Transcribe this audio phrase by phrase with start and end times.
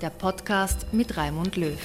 [0.00, 1.78] der Podcast mit Raimund Löw.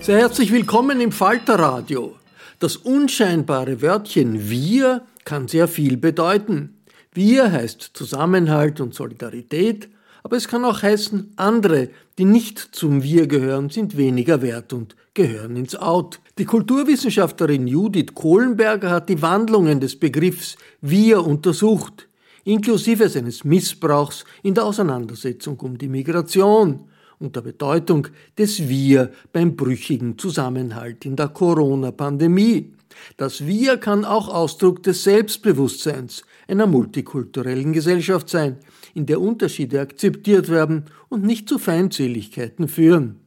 [0.00, 2.14] Sehr herzlich willkommen im Falterradio.
[2.60, 6.78] Das unscheinbare Wörtchen wir kann sehr viel bedeuten.
[7.12, 9.88] Wir heißt Zusammenhalt und Solidarität,
[10.22, 11.88] aber es kann auch heißen, andere,
[12.18, 16.20] die nicht zum Wir gehören, sind weniger wert und gehören ins Out.
[16.38, 22.05] Die Kulturwissenschaftlerin Judith Kohlenberger hat die Wandlungen des Begriffs Wir untersucht
[22.46, 28.06] inklusive seines Missbrauchs in der Auseinandersetzung um die Migration und der Bedeutung
[28.38, 32.72] des Wir beim brüchigen Zusammenhalt in der Corona-Pandemie.
[33.16, 38.58] Das Wir kann auch Ausdruck des Selbstbewusstseins einer multikulturellen Gesellschaft sein,
[38.94, 43.25] in der Unterschiede akzeptiert werden und nicht zu Feindseligkeiten führen.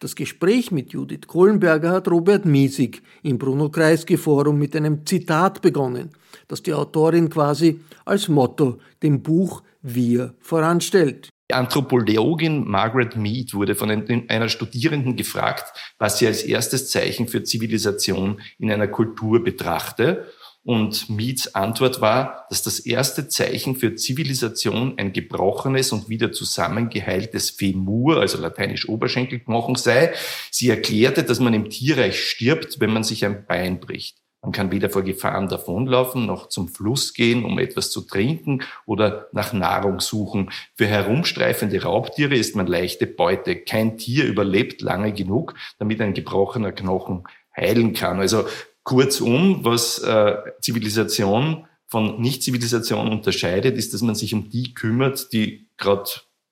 [0.00, 5.60] Das Gespräch mit Judith Kohlenberger hat Robert Miesig im Bruno Kreisky Forum mit einem Zitat
[5.62, 6.10] begonnen,
[6.48, 11.30] das die Autorin quasi als Motto dem Buch Wir voranstellt.
[11.50, 13.90] Die Anthropologin Margaret Mead wurde von
[14.28, 20.26] einer Studierenden gefragt, was sie als erstes Zeichen für Zivilisation in einer Kultur betrachte.
[20.68, 27.48] Und Meads Antwort war, dass das erste Zeichen für Zivilisation ein gebrochenes und wieder zusammengeheiltes
[27.48, 30.12] Femur, also lateinisch Oberschenkelknochen sei.
[30.50, 34.18] Sie erklärte, dass man im Tierreich stirbt, wenn man sich ein Bein bricht.
[34.42, 39.28] Man kann weder vor Gefahren davonlaufen, noch zum Fluss gehen, um etwas zu trinken oder
[39.32, 40.50] nach Nahrung suchen.
[40.74, 43.56] Für herumstreifende Raubtiere ist man leichte Beute.
[43.56, 47.24] Kein Tier überlebt lange genug, damit ein gebrochener Knochen
[47.56, 48.20] heilen kann.
[48.20, 48.46] Also
[48.88, 55.68] kurzum, was äh, Zivilisation von Nicht-Zivilisation unterscheidet, ist, dass man sich um die kümmert, die
[55.76, 56.08] gerade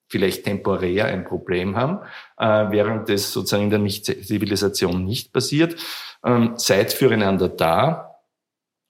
[0.09, 2.01] vielleicht temporär ein Problem haben,
[2.37, 5.77] äh, während das sozusagen in der Nicht-Zivilisation nicht passiert.
[6.23, 8.21] Ähm, seid füreinander da,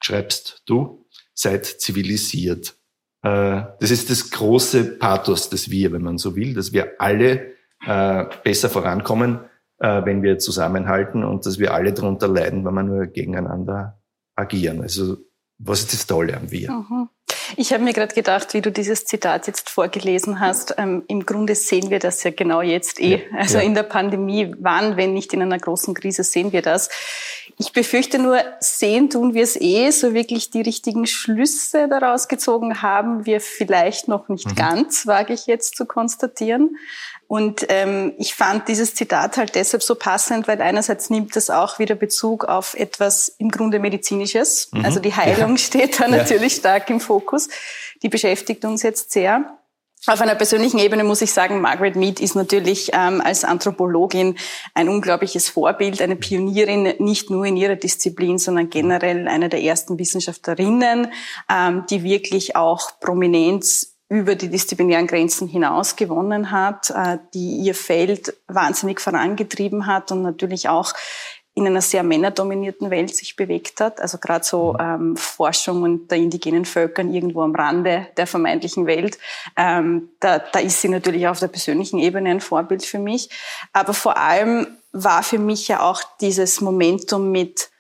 [0.03, 2.75] schreibst du, seid zivilisiert.
[3.23, 7.55] Äh, das ist das große Pathos des Wir, wenn man so will, dass wir alle
[7.87, 9.39] äh, besser vorankommen,
[9.79, 14.01] äh, wenn wir zusammenhalten und dass wir alle darunter leiden, wenn wir nur gegeneinander
[14.35, 14.83] agieren.
[14.83, 15.17] Also
[15.59, 16.71] was ist das Tolle am Wir?
[16.71, 17.09] Mhm.
[17.57, 21.55] Ich habe mir gerade gedacht, wie du dieses Zitat jetzt vorgelesen hast, ähm, im Grunde
[21.55, 23.17] sehen wir das ja genau jetzt eh.
[23.17, 23.65] Ja, also ja.
[23.65, 26.89] in der Pandemie, wann, wenn nicht in einer großen Krise, sehen wir das.
[27.59, 32.83] Ich befürchte nur, sehen tun wir es eh, so wirklich die richtigen Schlüsse daraus gezogen
[32.83, 34.55] haben wir vielleicht noch nicht mhm.
[34.57, 36.77] ganz, wage ich jetzt zu konstatieren.
[37.29, 41.79] Und ähm, ich fand dieses Zitat halt deshalb so passend, weil einerseits nimmt es auch
[41.81, 44.71] wieder Bezug auf etwas im Grunde medizinisches.
[44.73, 44.85] Mhm.
[44.85, 45.59] Also die Heilung ja.
[45.59, 46.61] steht da natürlich ja.
[46.61, 47.49] stark im Fokus.
[48.03, 49.59] Die beschäftigt uns jetzt sehr.
[50.09, 54.37] Auf einer persönlichen Ebene muss ich sagen, Margaret Mead ist natürlich ähm, als Anthropologin
[54.73, 59.99] ein unglaubliches Vorbild, eine Pionierin, nicht nur in ihrer Disziplin, sondern generell eine der ersten
[59.99, 61.13] Wissenschaftlerinnen,
[61.51, 67.75] ähm, die wirklich auch Prominenz über die disziplinären Grenzen hinaus gewonnen hat, äh, die ihr
[67.75, 70.93] Feld wahnsinnig vorangetrieben hat und natürlich auch
[71.57, 74.01] in einer sehr männerdominierten Welt sich bewegt hat.
[74.01, 74.79] Also gerade so mhm.
[74.81, 79.19] ähm, Forschung der indigenen Völkern irgendwo am Rande der vermeintlichen Welt.
[79.57, 83.31] Ähm, da, da ist sie natürlich auf der persönlichen Ebene ein Vorbild für mich.
[83.73, 87.71] Aber vor allem war für mich ja auch dieses Momentum mit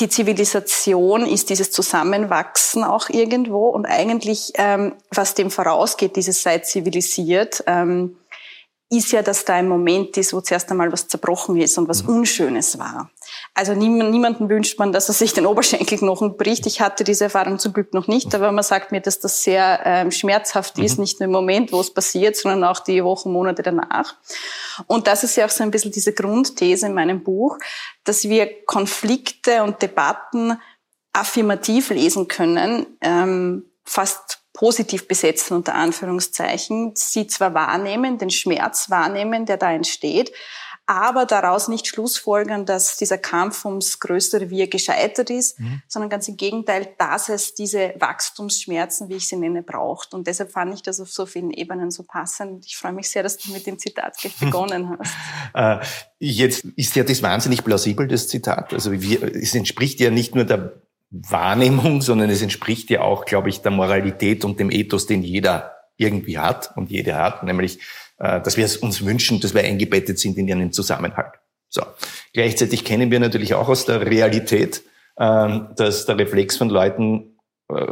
[0.00, 6.58] die Zivilisation ist dieses Zusammenwachsen auch irgendwo und eigentlich, ähm, was dem vorausgeht, dieses sei
[6.58, 8.16] zivilisiert, ähm,
[8.90, 12.02] ist ja, dass da ein Moment ist, wo zuerst einmal was zerbrochen ist und was
[12.02, 12.16] mhm.
[12.16, 13.10] Unschönes war.
[13.54, 16.66] Also niemand, niemanden wünscht man, dass er sich den Oberschenkelknochen bricht.
[16.66, 19.80] Ich hatte diese Erfahrung zum Glück noch nicht, aber man sagt mir, dass das sehr
[19.84, 20.84] ähm, schmerzhaft mhm.
[20.84, 24.14] ist, nicht nur im Moment, wo es passiert, sondern auch die Wochen, Monate danach.
[24.86, 27.58] Und das ist ja auch so ein bisschen diese Grundthese in meinem Buch,
[28.04, 30.58] dass wir Konflikte und Debatten
[31.12, 39.46] affirmativ lesen können, ähm, fast positiv besetzen unter Anführungszeichen, sie zwar wahrnehmen, den Schmerz wahrnehmen,
[39.46, 40.32] der da entsteht,
[40.90, 45.82] aber daraus nicht schlussfolgern, dass dieser Kampf ums größere Wir gescheitert ist, mhm.
[45.86, 50.14] sondern ganz im Gegenteil, dass es diese Wachstumsschmerzen, wie ich sie nenne, braucht.
[50.14, 52.66] Und deshalb fand ich das auf so vielen Ebenen so passend.
[52.66, 55.14] Ich freue mich sehr, dass du mit dem Zitat gleich begonnen hast.
[55.54, 55.86] äh,
[56.18, 58.72] jetzt ist ja das wahnsinnig plausibel, das Zitat.
[58.72, 60.72] Also wir, es entspricht ja nicht nur der
[61.10, 65.76] Wahrnehmung, sondern es entspricht ja auch, glaube ich, der Moralität und dem Ethos, den jeder
[65.96, 67.78] irgendwie hat und jede hat, nämlich,
[68.20, 71.34] äh, dass wir es uns wünschen, dass wir eingebettet sind in einen Zusammenhalt.
[71.68, 71.82] So.
[72.32, 74.82] Gleichzeitig kennen wir natürlich auch aus der Realität,
[75.18, 77.39] ähm, dass der Reflex von Leuten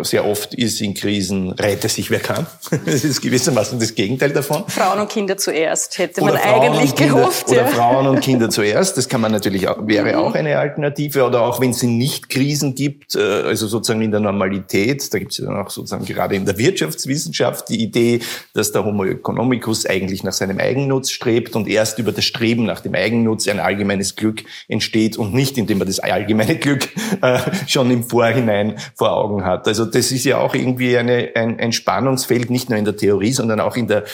[0.02, 2.46] sehr oft ist in Krisen, rette sich wer kann.
[2.84, 4.64] Das ist gewissermaßen das Gegenteil davon.
[4.68, 7.48] Frauen und Kinder zuerst, hätte oder man Frauen eigentlich Kinder, gehofft.
[7.48, 7.66] Oder ja.
[7.66, 10.18] Frauen und Kinder zuerst, das kann man natürlich auch, wäre mhm.
[10.18, 11.24] auch eine Alternative.
[11.24, 15.32] Oder auch wenn es nicht Krisen gibt, äh, also sozusagen in der Normalität, da gibt
[15.32, 18.20] es ja dann auch sozusagen gerade in der Wirtschaftswissenschaft die Idee,
[18.54, 22.80] dass der Homo economicus eigentlich nach seinem Eigennutz strebt und erst über das Streben nach
[22.80, 26.88] dem Eigennutz ein allgemeines Glück entsteht und nicht, indem man das allgemeine Glück
[27.22, 29.66] äh, schon im Vorhinein vor Augen hat.
[29.68, 33.32] Also das ist ja auch irgendwie eine, ein, ein Spannungsfeld, nicht nur in der Theorie,
[33.32, 34.04] sondern auch in der,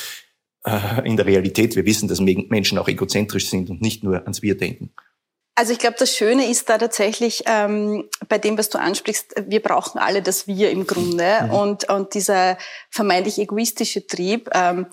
[0.65, 1.77] äh, in der Realität.
[1.77, 4.91] Wir wissen, dass Menschen auch egozentrisch sind und nicht nur ans Wir denken.
[5.57, 9.63] Also ich glaube, das Schöne ist da tatsächlich ähm, bei dem, was du ansprichst, wir
[9.63, 11.45] brauchen alle das Wir im Grunde.
[11.45, 11.51] Mhm.
[11.51, 12.59] Und, und dieser
[12.91, 14.87] vermeintlich egoistische Trieb, ähm,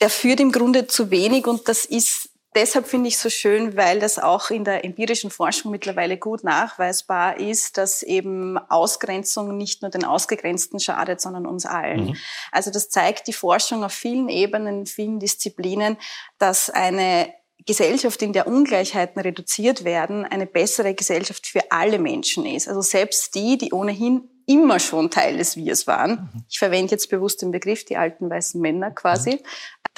[0.00, 2.27] der führt im Grunde zu wenig und das ist
[2.58, 7.38] deshalb finde ich so schön, weil das auch in der empirischen Forschung mittlerweile gut nachweisbar
[7.38, 12.06] ist, dass eben Ausgrenzung nicht nur den Ausgegrenzten schadet, sondern uns allen.
[12.06, 12.16] Mhm.
[12.50, 15.96] Also das zeigt die Forschung auf vielen Ebenen, in vielen Disziplinen,
[16.38, 17.32] dass eine
[17.66, 22.66] Gesellschaft, in der Ungleichheiten reduziert werden, eine bessere Gesellschaft für alle Menschen ist.
[22.66, 26.30] Also selbst die, die ohnehin immer schon Teil des Wirs waren.
[26.32, 26.44] Mhm.
[26.48, 29.42] Ich verwende jetzt bewusst den Begriff, die alten weißen Männer quasi.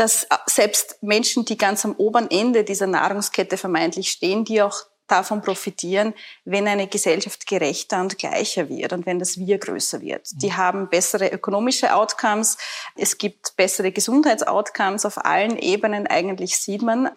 [0.00, 5.43] Dass selbst Menschen, die ganz am oberen Ende dieser Nahrungskette vermeintlich stehen, die auch davon
[5.43, 6.14] profitieren,
[6.47, 10.26] wenn eine Gesellschaft gerechter und gleicher wird und wenn das Wir größer wird.
[10.37, 10.56] Die mhm.
[10.56, 12.56] haben bessere ökonomische Outcomes,
[12.97, 16.06] es gibt bessere Gesundheitsoutcomes auf allen Ebenen.
[16.06, 17.11] Eigentlich sieht man,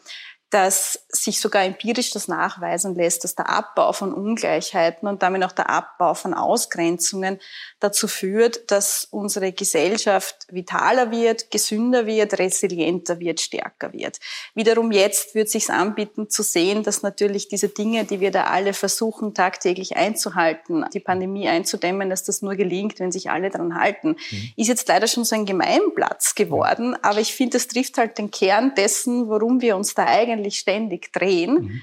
[0.54, 5.52] dass sich sogar empirisch das nachweisen lässt, dass der Abbau von Ungleichheiten und damit auch
[5.52, 7.40] der Abbau von Ausgrenzungen
[7.80, 14.20] dazu führt, dass unsere Gesellschaft vitaler wird, gesünder wird, resilienter wird, stärker wird.
[14.54, 18.74] Wiederum jetzt wird sich anbieten zu sehen, dass natürlich diese Dinge, die wir da alle
[18.74, 24.10] versuchen tagtäglich einzuhalten, die Pandemie einzudämmen, dass das nur gelingt, wenn sich alle daran halten,
[24.10, 24.50] mhm.
[24.56, 26.96] ist jetzt leider schon so ein Gemeinplatz geworden.
[27.02, 30.60] Aber ich finde, das trifft halt den Kern dessen, worum wir uns da eigentlich eigentlich
[30.60, 31.54] ständig drehen.
[31.54, 31.82] Mhm.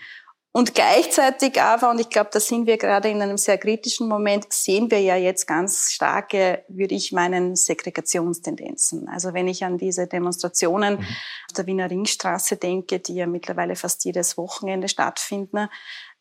[0.52, 4.52] Und gleichzeitig aber, und ich glaube, da sind wir gerade in einem sehr kritischen Moment,
[4.52, 9.08] sehen wir ja jetzt ganz starke, würde ich meinen, Segregationstendenzen.
[9.08, 11.06] Also wenn ich an diese Demonstrationen mhm.
[11.48, 15.68] auf der Wiener Ringstraße denke, die ja mittlerweile fast jedes Wochenende stattfinden,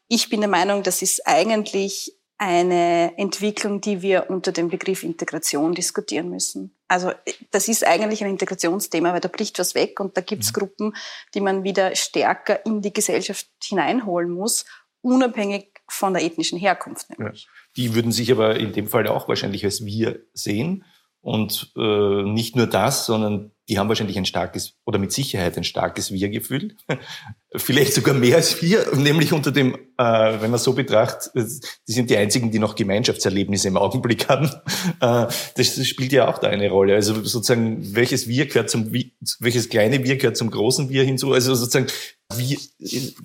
[0.08, 5.76] ich bin der Meinung, das ist eigentlich eine Entwicklung, die wir unter dem Begriff Integration
[5.76, 6.74] diskutieren müssen.
[6.88, 7.12] Also
[7.52, 10.54] das ist eigentlich ein Integrationsthema, weil da bricht was weg und da gibt es mhm.
[10.54, 10.96] Gruppen,
[11.36, 14.66] die man wieder stärker in die Gesellschaft hineinholen muss,
[15.02, 17.08] unabhängig von der ethnischen Herkunft.
[17.20, 17.32] Ja.
[17.76, 20.86] Die würden sich aber in dem Fall auch wahrscheinlich als wir sehen.
[21.22, 25.64] Und äh, nicht nur das, sondern die haben wahrscheinlich ein starkes oder mit Sicherheit ein
[25.64, 26.76] starkes Wir-Gefühl.
[27.56, 31.32] Vielleicht sogar mehr als wir, nämlich unter dem, äh, wenn man so betrachtet,
[31.88, 34.50] die sind die einzigen, die noch Gemeinschaftserlebnisse im Augenblick haben.
[35.02, 36.96] Äh, das spielt ja auch da eine Rolle.
[36.96, 38.92] Also sozusagen, welches Wir gehört zum,
[39.40, 41.32] welches kleine Wir gehört zum großen Wir hinzu.
[41.32, 41.88] Also sozusagen,
[42.36, 42.60] wie,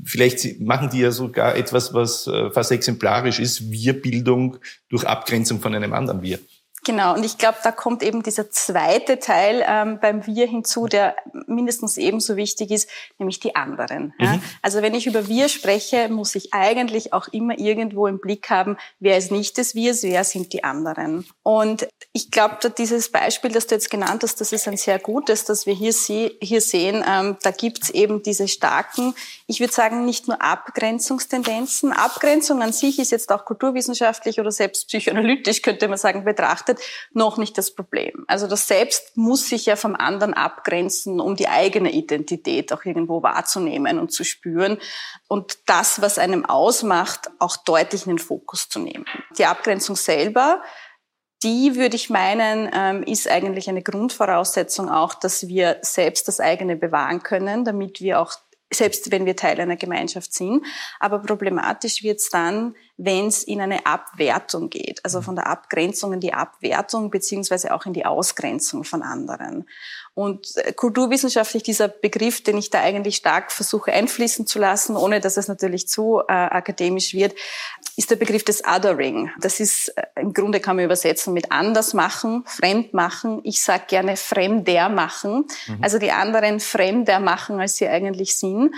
[0.05, 4.59] vielleicht machen die ja sogar etwas, was äh, fast exemplarisch ist, Wir-Bildung
[4.89, 6.39] durch Abgrenzung von einem anderen Wir.
[6.85, 11.17] Genau, und ich glaube, da kommt eben dieser zweite Teil ähm, beim Wir hinzu, der
[11.47, 14.13] mindestens ebenso wichtig ist, nämlich die anderen.
[14.19, 14.25] Mhm.
[14.25, 14.39] Ja?
[14.61, 18.77] Also wenn ich über Wir spreche, muss ich eigentlich auch immer irgendwo im Blick haben,
[19.01, 21.27] wer ist nicht des Wirs, wer sind die anderen.
[21.43, 25.47] Und ich glaube, dieses Beispiel, das du jetzt genannt hast, das ist ein sehr gutes,
[25.47, 29.15] dass wir hier, sie hier sehen, ähm, da gibt's eben diese starken,
[29.47, 31.93] ich würde sagen, nicht nur Abgrenzungstendenzen.
[31.93, 37.11] Abgrenzung an sich ist jetzt auch kulturwissenschaftlich oder selbst psychoanalytisch, könnte man sagen, betrachtet betrachtet,
[37.13, 38.25] noch nicht das Problem.
[38.29, 43.23] Also das Selbst muss sich ja vom anderen abgrenzen, um die eigene Identität auch irgendwo
[43.23, 44.79] wahrzunehmen und zu spüren
[45.29, 49.05] und das, was einem ausmacht, auch deutlich in den Fokus zu nehmen.
[49.39, 50.63] Die Abgrenzung selber,
[51.43, 56.77] die würde ich meinen, ähm, ist eigentlich eine Grundvoraussetzung auch, dass wir selbst das eigene
[56.77, 58.33] bewahren können, damit wir auch
[58.73, 60.65] selbst wenn wir Teil einer Gemeinschaft sind.
[60.99, 66.13] Aber problematisch wird es dann, wenn es in eine Abwertung geht, also von der Abgrenzung
[66.13, 69.69] in die Abwertung beziehungsweise auch in die Ausgrenzung von anderen.
[70.15, 75.21] Und äh, kulturwissenschaftlich dieser Begriff, den ich da eigentlich stark versuche einfließen zu lassen, ohne
[75.21, 77.35] dass es natürlich zu äh, akademisch wird,
[77.97, 79.33] ist der Begriff des Othering.
[79.41, 83.41] Das ist äh, im Grunde kann man übersetzen mit anders machen, fremd machen.
[83.43, 85.79] Ich sage gerne fremder machen, mhm.
[85.83, 88.73] also die anderen fremder machen, als sie eigentlich sind.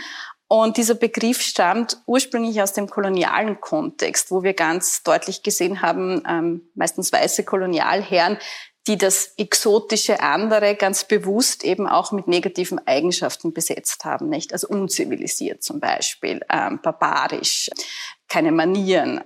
[0.48, 6.22] Und dieser Begriff stammt ursprünglich aus dem kolonialen Kontext, wo wir ganz deutlich gesehen haben,
[6.28, 8.38] ähm, meistens weiße Kolonialherren,
[8.86, 14.52] die das exotische andere ganz bewusst eben auch mit negativen Eigenschaften besetzt haben, nicht?
[14.52, 17.68] Also unzivilisiert zum Beispiel, ähm, barbarisch,
[18.28, 19.20] keine Manieren,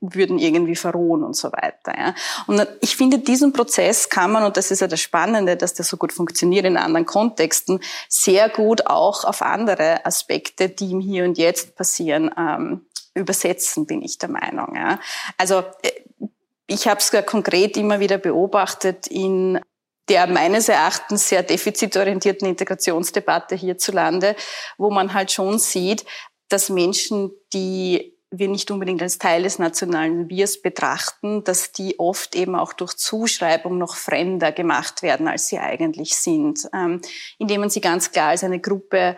[0.00, 1.94] würden irgendwie verrohen und so weiter.
[1.96, 2.14] Ja.
[2.46, 5.84] Und ich finde, diesen Prozess kann man, und das ist ja das Spannende, dass der
[5.84, 11.24] so gut funktioniert in anderen Kontexten, sehr gut auch auf andere Aspekte, die im Hier
[11.24, 14.74] und Jetzt passieren, ähm, übersetzen, bin ich der Meinung.
[14.76, 15.00] Ja.
[15.38, 16.30] Also äh,
[16.66, 19.60] ich habe es konkret immer wieder beobachtet in
[20.08, 24.36] der meines Erachtens sehr defizitorientierten Integrationsdebatte hierzulande,
[24.78, 26.04] wo man halt schon sieht,
[26.48, 32.34] dass Menschen, die wir nicht unbedingt als Teil des nationalen Wirs betrachten, dass die oft
[32.34, 37.00] eben auch durch Zuschreibung noch fremder gemacht werden, als sie eigentlich sind, ähm,
[37.38, 39.16] indem man sie ganz klar als eine Gruppe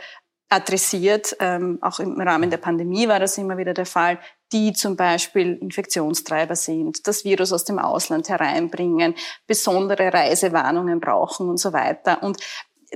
[0.50, 4.18] adressiert, ähm, auch im Rahmen der Pandemie war das immer wieder der Fall,
[4.52, 9.14] die zum Beispiel Infektionstreiber sind, das Virus aus dem Ausland hereinbringen,
[9.46, 12.22] besondere Reisewarnungen brauchen und so weiter.
[12.22, 12.38] Und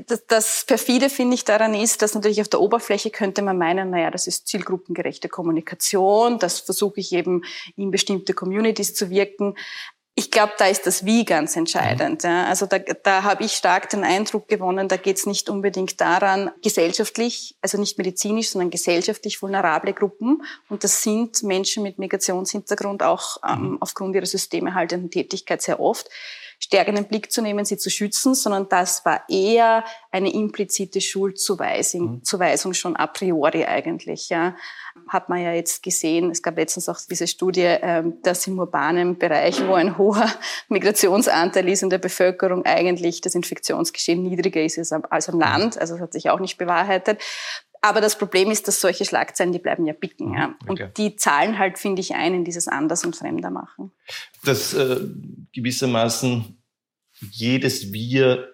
[0.06, 3.90] das, das perfide finde ich daran ist, dass natürlich auf der Oberfläche könnte man meinen,
[3.90, 7.44] naja, das ist zielgruppengerechte Kommunikation, das versuche ich eben
[7.76, 9.54] in bestimmte Communities zu wirken.
[10.14, 12.22] Ich glaube, da ist das Wie ganz entscheidend.
[12.22, 12.44] Ja.
[12.44, 16.50] Also da, da habe ich stark den Eindruck gewonnen, da geht es nicht unbedingt daran,
[16.62, 20.42] gesellschaftlich, also nicht medizinisch, sondern gesellschaftlich vulnerable Gruppen.
[20.68, 23.78] Und das sind Menschen mit Migrationshintergrund auch ähm, mhm.
[23.80, 26.10] aufgrund ihrer systemerhaltenden Tätigkeit sehr oft
[26.62, 31.00] stärker in den Blick zu nehmen, sie zu schützen, sondern das war eher eine implizite
[31.00, 32.24] Schuldzuweisung mhm.
[32.24, 34.28] Zuweisung schon a priori eigentlich.
[34.28, 34.54] Ja.
[35.08, 39.18] Hat man ja jetzt gesehen, es gab letztens auch diese Studie, ähm, dass im urbanen
[39.18, 40.30] Bereich, wo ein hoher
[40.68, 45.78] Migrationsanteil ist in der Bevölkerung, eigentlich das Infektionsgeschehen niedriger ist als am Land.
[45.78, 47.20] Also das hat sich auch nicht bewahrheitet.
[47.82, 50.34] Aber das Problem ist, dass solche Schlagzeilen, die bleiben ja bicken.
[50.34, 50.54] Ja.
[50.66, 50.90] Und okay.
[50.96, 53.90] die zahlen halt, finde ich, ein in dieses Anders- und Fremder machen.
[54.44, 55.00] Dass äh,
[55.52, 56.62] gewissermaßen
[57.30, 58.52] jedes Wir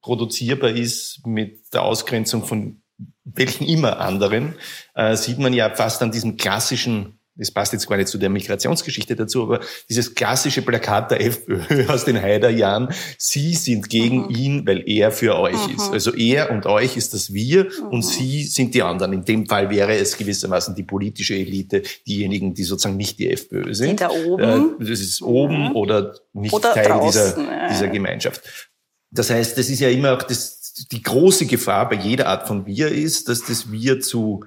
[0.00, 2.82] produzierbar ist mit der Ausgrenzung von
[3.24, 4.54] welchen immer anderen,
[4.94, 8.28] äh, sieht man ja fast an diesem klassischen das passt jetzt gar nicht zu der
[8.28, 14.30] Migrationsgeschichte dazu, aber dieses klassische Plakat der FPÖ aus den Haider-Jahren, Sie sind gegen mhm.
[14.30, 15.76] ihn, weil er für euch mhm.
[15.76, 15.90] ist.
[15.90, 17.88] Also er und euch ist das Wir mhm.
[17.88, 19.14] und Sie sind die anderen.
[19.14, 23.72] In dem Fall wäre es gewissermaßen die politische Elite, diejenigen, die sozusagen nicht die FPÖ
[23.72, 23.92] sind.
[23.92, 24.74] Die da oben.
[24.78, 25.76] Äh, das ist oben mhm.
[25.76, 28.70] oder nicht oder Teil draußen, dieser, dieser Gemeinschaft.
[29.10, 32.66] Das heißt, das ist ja immer auch das, die große Gefahr bei jeder Art von
[32.66, 34.44] Wir ist, dass das Wir zu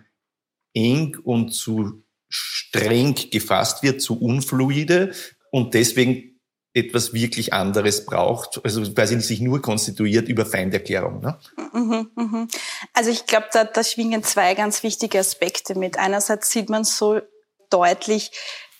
[0.75, 2.02] eng und zu
[2.33, 5.13] streng gefasst wird, zu unfluide
[5.51, 6.39] und deswegen
[6.73, 11.21] etwas wirklich anderes braucht, also quasi sich nur konstituiert über Feinderklärung.
[11.21, 11.39] Ne?
[11.71, 12.47] Mhm, mhm.
[12.93, 15.99] Also ich glaube, da, da schwingen zwei ganz wichtige Aspekte mit.
[15.99, 17.21] Einerseits sieht man so
[17.69, 18.31] deutlich,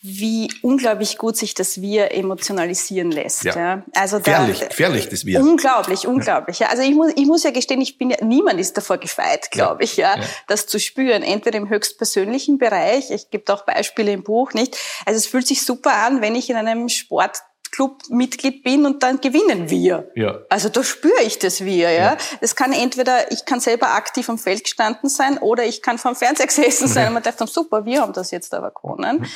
[0.06, 3.44] wie unglaublich gut sich das Wir emotionalisieren lässt.
[3.44, 3.56] Ja.
[3.56, 3.82] ja.
[3.94, 5.40] Also da, gefährlich, gefährlich das Wir.
[5.40, 6.58] Unglaublich, unglaublich.
[6.58, 6.68] Ja.
[6.68, 9.82] Also ich muss, ich muss ja gestehen, ich bin ja, niemand ist davor gefeit, glaube
[9.82, 9.84] ja.
[9.84, 11.22] ich, ja, ja, das zu spüren.
[11.22, 14.76] Entweder im höchstpersönlichen Bereich, ich gebe auch Beispiele im Buch, nicht?
[15.06, 17.38] Also es fühlt sich super an, wenn ich in einem Sport
[17.74, 20.10] Club-Mitglied bin und dann gewinnen wir.
[20.14, 20.38] Ja.
[20.48, 21.90] Also da spüre ich das wir.
[21.90, 22.16] Ja.
[22.40, 26.14] Das kann entweder, ich kann selber aktiv am Feld gestanden sein oder ich kann vom
[26.14, 29.26] Fernseher gesessen sein und man dachte, super, wir haben das jetzt aber gewonnen.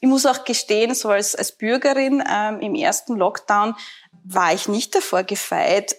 [0.00, 3.74] Ich muss auch gestehen, so als, als Bürgerin ähm, im ersten Lockdown
[4.24, 5.96] war ich nicht davor gefeit,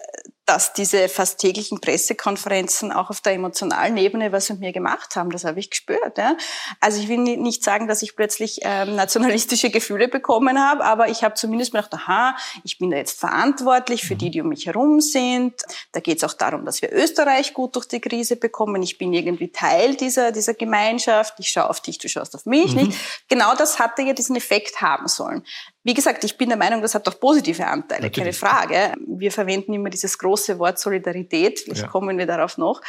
[0.47, 5.29] dass diese fast täglichen Pressekonferenzen auch auf der emotionalen Ebene was mit mir gemacht haben.
[5.29, 6.17] Das habe ich gespürt.
[6.17, 6.37] Ja.
[6.79, 11.23] Also ich will nicht sagen, dass ich plötzlich ähm, nationalistische Gefühle bekommen habe, aber ich
[11.23, 15.01] habe zumindest gedacht, aha, ich bin da jetzt verantwortlich für die, die um mich herum
[15.01, 15.53] sind.
[15.91, 18.81] Da geht es auch darum, dass wir Österreich gut durch die Krise bekommen.
[18.81, 21.33] Ich bin irgendwie Teil dieser, dieser Gemeinschaft.
[21.39, 22.73] Ich schaue auf dich, du schaust auf mich.
[22.73, 22.87] Mhm.
[22.87, 22.99] Nicht?
[23.27, 25.43] Genau das hatte ja diesen Effekt haben sollen.
[25.87, 28.17] Wie gesagt, ich bin der Meinung, das hat auch positive Anteile, Natürlich.
[28.17, 28.93] keine Frage.
[29.07, 31.87] Wir verwenden immer dieses große Wort Solidarität, vielleicht ja.
[31.87, 32.81] kommen wir darauf noch.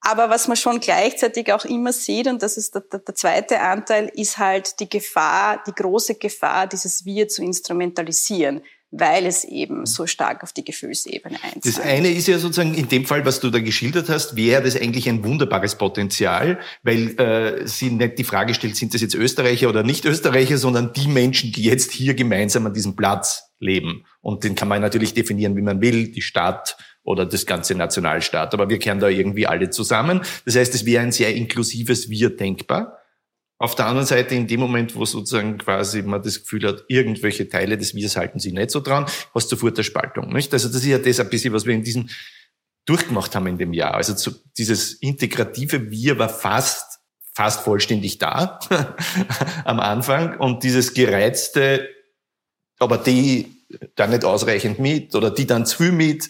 [0.00, 3.60] Aber was man schon gleichzeitig auch immer sieht, und das ist der, der, der, zweite
[3.60, 9.80] Anteil, ist halt die Gefahr, die große Gefahr, dieses Wir zu instrumentalisieren weil es eben
[9.80, 9.86] mhm.
[9.86, 11.64] so stark auf die Gefühlsebene einzahlt.
[11.64, 14.76] Das eine ist ja sozusagen in dem Fall, was du da geschildert hast, wäre das
[14.76, 19.70] eigentlich ein wunderbares Potenzial, weil äh, sie nicht die Frage stellt, sind das jetzt Österreicher
[19.70, 24.04] oder nicht Österreicher, sondern die Menschen, die jetzt hier gemeinsam an diesem Platz leben.
[24.20, 28.52] Und den kann man natürlich definieren, wie man will, die Stadt oder das ganze Nationalstaat.
[28.52, 30.20] Aber wir kehren da irgendwie alle zusammen.
[30.44, 32.98] Das heißt, es wäre ein sehr inklusives Wir denkbar.
[33.62, 37.48] Auf der anderen Seite, in dem Moment, wo sozusagen quasi man das Gefühl hat, irgendwelche
[37.48, 40.32] Teile des Wirs halten sich nicht so dran, hast du sofort eine Spaltung.
[40.32, 40.52] Nicht?
[40.52, 42.08] Also das ist ja das ein bisschen, was wir in diesem
[42.86, 43.94] durchgemacht haben in dem Jahr.
[43.94, 46.98] Also zu, dieses integrative Wir war fast,
[47.34, 48.58] fast vollständig da
[49.64, 51.88] am Anfang und dieses gereizte,
[52.80, 53.61] aber die
[53.94, 56.28] da nicht ausreichend mit oder die dann zu viel mit.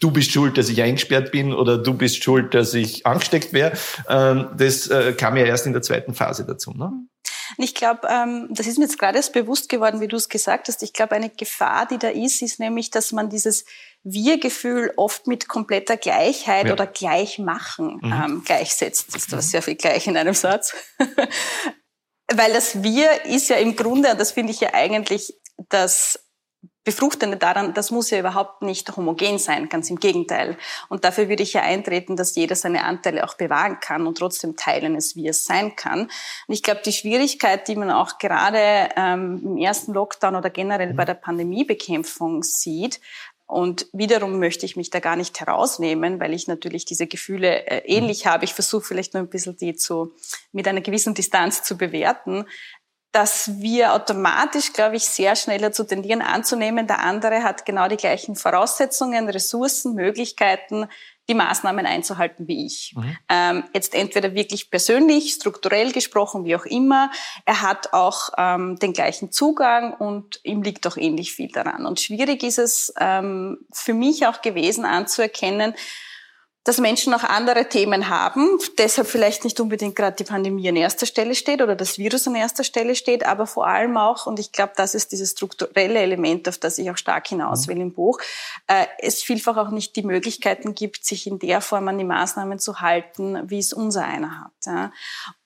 [0.00, 3.72] Du bist schuld, dass ich eingesperrt bin oder du bist schuld, dass ich angesteckt wäre.
[4.08, 6.72] Ähm, das äh, kam ja erst in der zweiten Phase dazu.
[6.72, 6.92] Ne?
[7.58, 10.68] Ich glaube, ähm, das ist mir jetzt gerade erst bewusst geworden, wie du es gesagt
[10.68, 10.82] hast.
[10.82, 13.64] Ich glaube, eine Gefahr, die da ist, ist nämlich, dass man dieses
[14.02, 16.72] Wir-Gefühl oft mit kompletter Gleichheit ja.
[16.72, 18.12] oder Gleichmachen mhm.
[18.12, 19.08] ähm, gleichsetzt.
[19.08, 20.74] Das ist da sehr viel gleich in einem Satz.
[22.32, 25.34] Weil das Wir ist ja im Grunde, und das finde ich ja eigentlich
[25.68, 26.29] das
[26.82, 30.56] Befruchtende daran, das muss ja überhaupt nicht homogen sein, ganz im Gegenteil.
[30.88, 34.56] Und dafür würde ich ja eintreten, dass jeder seine Anteile auch bewahren kann und trotzdem
[34.56, 36.02] teilen es, wie es sein kann.
[36.02, 40.94] Und ich glaube, die Schwierigkeit, die man auch gerade ähm, im ersten Lockdown oder generell
[40.94, 43.00] bei der Pandemiebekämpfung sieht,
[43.50, 47.82] und wiederum möchte ich mich da gar nicht herausnehmen, weil ich natürlich diese Gefühle äh,
[47.84, 48.44] ähnlich habe.
[48.44, 50.14] Ich versuche vielleicht nur ein bisschen die zu,
[50.52, 52.46] mit einer gewissen Distanz zu bewerten
[53.12, 57.96] dass wir automatisch, glaube ich, sehr schnell dazu tendieren anzunehmen, der andere hat genau die
[57.96, 60.88] gleichen Voraussetzungen, Ressourcen, Möglichkeiten,
[61.28, 62.92] die Maßnahmen einzuhalten wie ich.
[62.96, 63.16] Mhm.
[63.28, 67.10] Ähm, jetzt entweder wirklich persönlich, strukturell gesprochen, wie auch immer.
[67.44, 71.86] Er hat auch ähm, den gleichen Zugang und ihm liegt auch ähnlich viel daran.
[71.86, 75.74] Und schwierig ist es ähm, für mich auch gewesen anzuerkennen,
[76.64, 81.06] dass Menschen auch andere Themen haben, deshalb vielleicht nicht unbedingt gerade die Pandemie an erster
[81.06, 84.52] Stelle steht oder das Virus an erster Stelle steht, aber vor allem auch, und ich
[84.52, 88.20] glaube, das ist dieses strukturelle Element, auf das ich auch stark hinaus will im Buch,
[88.66, 92.58] äh, es vielfach auch nicht die Möglichkeiten gibt, sich in der Form an die Maßnahmen
[92.58, 94.52] zu halten, wie es unser einer hat.
[94.66, 94.92] Ja.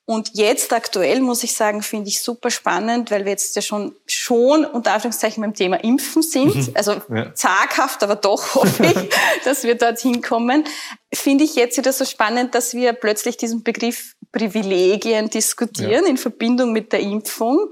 [0.07, 3.97] Und jetzt aktuell muss ich sagen, finde ich super spannend, weil wir jetzt ja schon,
[4.07, 6.55] schon unter Anführungszeichen beim Thema Impfen sind.
[6.55, 6.71] Mhm.
[6.75, 7.35] Also ja.
[7.35, 10.65] zaghaft, aber doch hoffe ich, dass wir dorthin kommen.
[11.13, 16.11] Finde ich jetzt wieder so spannend, dass wir plötzlich diesen Begriff Privilegien diskutieren ja.
[16.11, 17.71] in Verbindung mit der Impfung.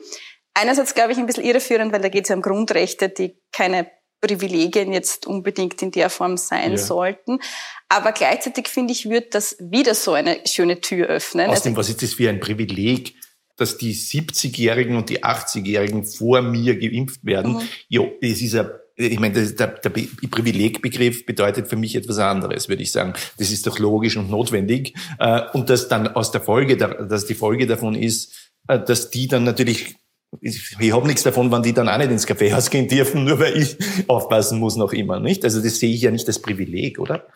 [0.54, 3.90] Einerseits glaube ich ein bisschen irreführend, weil da geht es ja um Grundrechte, die keine
[4.22, 6.78] Privilegien jetzt unbedingt in der Form sein ja.
[6.78, 7.40] sollten.
[7.88, 11.50] Aber gleichzeitig finde ich, wird das wieder so eine schöne Tür öffnen.
[11.50, 13.14] Außerdem, also, was ist das für ein Privileg,
[13.56, 17.54] dass die 70-Jährigen und die 80-Jährigen vor mir geimpft werden?
[17.54, 17.68] Mhm.
[17.88, 22.82] Ja, es ist ja ich meine, der, der Privilegbegriff bedeutet für mich etwas anderes, würde
[22.82, 23.14] ich sagen.
[23.38, 24.94] Das ist doch logisch und notwendig.
[25.18, 29.28] Äh, und dass dann aus der Folge, dass die Folge davon ist, äh, dass die
[29.28, 29.96] dann natürlich
[30.40, 33.38] ich, ich habe nichts davon, wenn die dann auch nicht ins Kaffeehaus gehen dürfen, nur
[33.38, 33.76] weil ich
[34.08, 35.44] aufpassen muss noch immer, nicht?
[35.44, 37.26] Also das sehe ich ja nicht als Privileg, oder?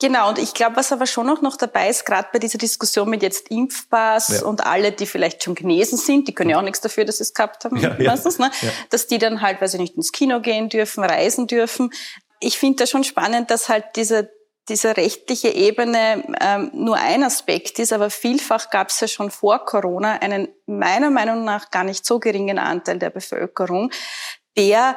[0.00, 3.08] Genau, und ich glaube, was aber schon auch noch dabei ist, gerade bei dieser Diskussion
[3.08, 4.44] mit jetzt Impfpass ja.
[4.44, 7.22] und alle, die vielleicht schon genesen sind, die können ja auch nichts dafür, dass sie
[7.22, 8.50] es gehabt haben, ja, meistens, ne?
[8.60, 8.68] Ja.
[8.90, 11.90] dass die dann halt, weil sie nicht ins Kino gehen dürfen, reisen dürfen.
[12.40, 14.30] Ich finde das schon spannend, dass halt diese
[14.68, 19.64] diese rechtliche Ebene ähm, nur ein Aspekt ist, aber vielfach gab es ja schon vor
[19.64, 23.90] Corona einen meiner Meinung nach gar nicht so geringen Anteil der Bevölkerung,
[24.56, 24.96] der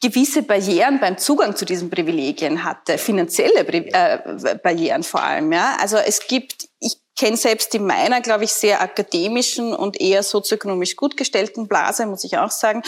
[0.00, 5.52] gewisse Barrieren beim Zugang zu diesen Privilegien hatte, finanzielle äh, Barrieren vor allem.
[5.52, 10.22] Ja, also es gibt, ich kenne selbst in meiner, glaube ich, sehr akademischen und eher
[10.22, 12.82] sozioökonomisch gut gestellten Blase, muss ich auch sagen,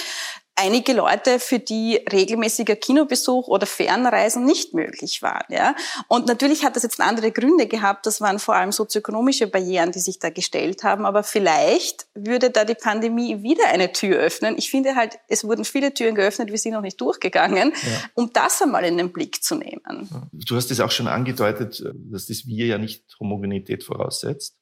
[0.56, 5.44] einige Leute, für die regelmäßiger Kinobesuch oder Fernreisen nicht möglich waren.
[5.50, 5.76] Ja?
[6.08, 8.06] Und natürlich hat das jetzt andere Gründe gehabt.
[8.06, 11.04] Das waren vor allem sozioökonomische Barrieren, die sich da gestellt haben.
[11.04, 14.56] Aber vielleicht würde da die Pandemie wieder eine Tür öffnen.
[14.56, 18.10] Ich finde halt, es wurden viele Türen geöffnet, wir sind noch nicht durchgegangen, ja.
[18.14, 20.30] um das einmal in den Blick zu nehmen.
[20.32, 24.56] Du hast es auch schon angedeutet, dass das Wir ja nicht Homogenität voraussetzt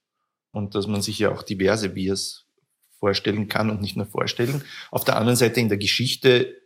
[0.53, 2.44] und dass man sich ja auch diverse Wirs
[2.99, 4.63] vorstellen kann und nicht nur vorstellen.
[4.91, 6.57] Auf der anderen Seite in der Geschichte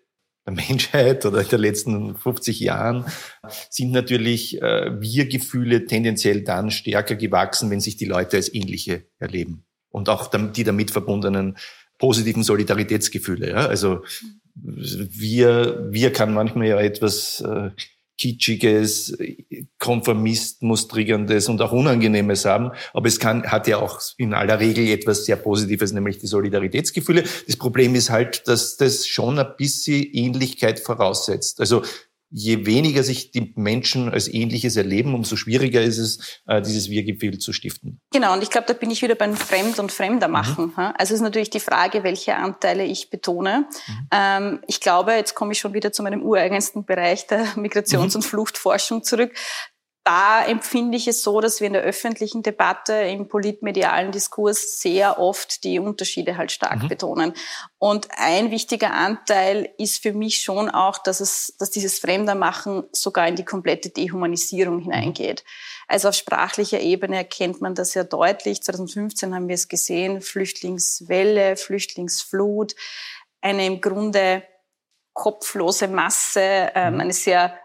[0.47, 3.05] der Menschheit oder in den letzten 50 Jahren
[3.71, 9.65] sind natürlich äh, Wir-Gefühle tendenziell dann stärker gewachsen, wenn sich die Leute als ähnliche erleben.
[9.91, 11.57] Und auch die damit verbundenen
[11.99, 13.51] positiven Solidaritätsgefühle.
[13.51, 13.67] Ja?
[13.67, 14.05] Also
[14.55, 17.71] wir, wir kann manchmal ja etwas äh,
[18.19, 19.17] Kitschiges,
[19.79, 22.73] Konformistmustrigerndes und auch Unangenehmes haben.
[22.93, 27.25] Aber es kann, hat ja auch in aller Regel etwas sehr Positives, nämlich die Solidaritätsgefühle.
[27.47, 31.61] Das Problem ist halt, dass das schon ein bisschen Ähnlichkeit voraussetzt.
[31.61, 31.83] Also
[32.31, 37.39] je weniger sich die Menschen als Ähnliches erleben, umso schwieriger ist es, äh, dieses Wir-Gefühl
[37.39, 38.01] zu stiften.
[38.13, 40.67] Genau, und ich glaube, da bin ich wieder beim Fremd- und Fremdermachen.
[40.67, 40.73] Mhm.
[40.77, 43.67] Also es ist natürlich die Frage, welche Anteile ich betone.
[43.87, 44.09] Mhm.
[44.13, 48.17] Ähm, ich glaube, jetzt komme ich schon wieder zu meinem ureigensten Bereich der Migrations- mhm.
[48.17, 49.33] und Fluchtforschung zurück
[50.09, 55.19] da empfinde ich es so, dass wir in der öffentlichen Debatte, im politmedialen Diskurs sehr
[55.19, 56.89] oft die Unterschiede halt stark mhm.
[56.89, 57.35] betonen.
[57.77, 63.29] Und ein wichtiger Anteil ist für mich schon auch, dass es, dass dieses Fremdermachen sogar
[63.29, 64.85] in die komplette Dehumanisierung mhm.
[64.85, 65.45] hineingeht.
[65.89, 68.63] Also auf sprachlicher Ebene erkennt man das ja deutlich.
[68.63, 72.75] 2015 haben wir es gesehen, Flüchtlingswelle, Flüchtlingsflut,
[73.43, 74.43] eine im Grunde
[75.13, 77.01] kopflose Masse, ähm, mhm.
[77.01, 77.59] eine sehr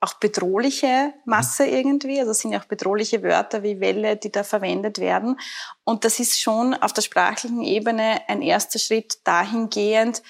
[0.00, 2.18] auch bedrohliche Masse irgendwie.
[2.20, 5.38] Also es sind ja auch bedrohliche Wörter wie Welle, die da verwendet werden.
[5.84, 10.22] Und das ist schon auf der sprachlichen Ebene ein erster Schritt dahingehend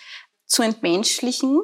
[0.46, 1.60] zu entmenschlichen.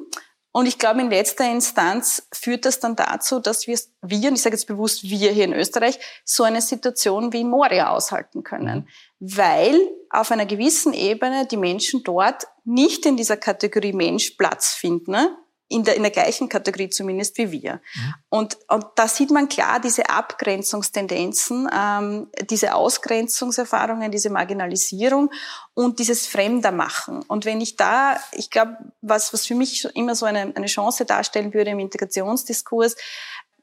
[0.55, 4.43] Und ich glaube, in letzter Instanz führt das dann dazu, dass wir, wir, und ich
[4.43, 8.87] sage jetzt bewusst wir hier in Österreich, so eine Situation wie in Moria aushalten können.
[9.19, 15.13] Weil auf einer gewissen Ebene die Menschen dort nicht in dieser Kategorie Mensch Platz finden,
[15.13, 15.39] ne?
[15.73, 17.75] In der, in der gleichen Kategorie zumindest wie wir.
[17.95, 18.15] Mhm.
[18.29, 25.31] Und, und da sieht man klar diese Abgrenzungstendenzen, ähm, diese Ausgrenzungserfahrungen, diese Marginalisierung
[25.75, 27.23] und dieses Fremdermachen.
[27.23, 31.05] Und wenn ich da, ich glaube, was, was für mich immer so eine, eine Chance
[31.05, 32.97] darstellen würde im Integrationsdiskurs,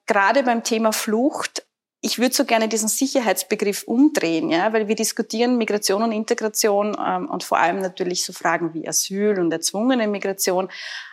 [0.05, 1.63] gerade beim Thema Flucht,
[2.01, 7.29] ich würde so gerne diesen Sicherheitsbegriff umdrehen, ja, weil wir diskutieren Migration und Integration ähm,
[7.29, 10.69] und vor allem natürlich so Fragen wie Asyl und erzwungene Migration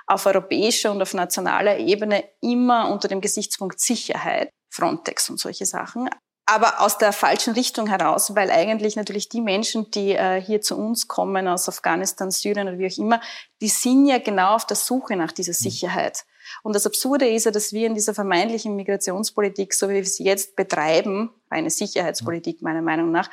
[0.07, 6.09] auf europäischer und auf nationaler Ebene immer unter dem Gesichtspunkt Sicherheit, Frontex und solche Sachen.
[6.49, 10.77] Aber aus der falschen Richtung heraus, weil eigentlich natürlich die Menschen, die äh, hier zu
[10.77, 13.21] uns kommen aus Afghanistan, Syrien oder wie auch immer,
[13.61, 15.55] die sind ja genau auf der Suche nach dieser mhm.
[15.55, 16.25] Sicherheit.
[16.67, 20.25] Und das Absurde ist ja, dass wir in dieser vermeintlichen Migrationspolitik, so wie wir sie
[20.25, 23.31] jetzt betreiben, eine Sicherheitspolitik meiner Meinung nach,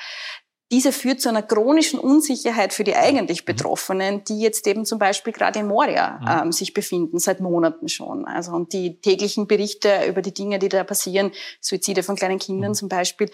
[0.71, 3.45] diese führt zu einer chronischen Unsicherheit für die eigentlich mhm.
[3.45, 6.45] Betroffenen, die jetzt eben zum Beispiel gerade in Moria mhm.
[6.45, 8.25] ähm, sich befinden, seit Monaten schon.
[8.25, 12.73] Also und die täglichen Berichte über die Dinge, die da passieren, Suizide von kleinen Kindern
[12.73, 12.75] mhm.
[12.75, 13.31] zum Beispiel,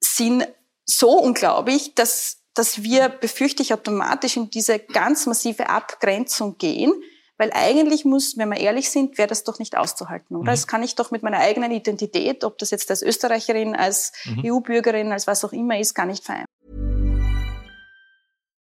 [0.00, 0.46] sind
[0.84, 6.92] so unglaublich, dass, dass wir, befürchte ich, automatisch in diese ganz massive Abgrenzung gehen,
[7.40, 10.50] weil eigentlich muss, wenn wir ehrlich sind, wäre das doch nicht auszuhalten, oder?
[10.50, 10.54] Mhm.
[10.54, 14.42] Das kann ich doch mit meiner eigenen Identität, ob das jetzt als Österreicherin, als mhm.
[14.44, 16.44] EU-Bürgerin, als was auch immer ist, gar nicht vereinbaren.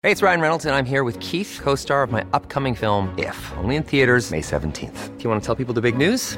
[0.02, 3.36] Hey, it's Ryan Reynolds and I'm here with Keith, co-star of my upcoming film If,
[3.62, 5.18] only in theaters May 17th.
[5.18, 6.38] Do you want to tell people the big news?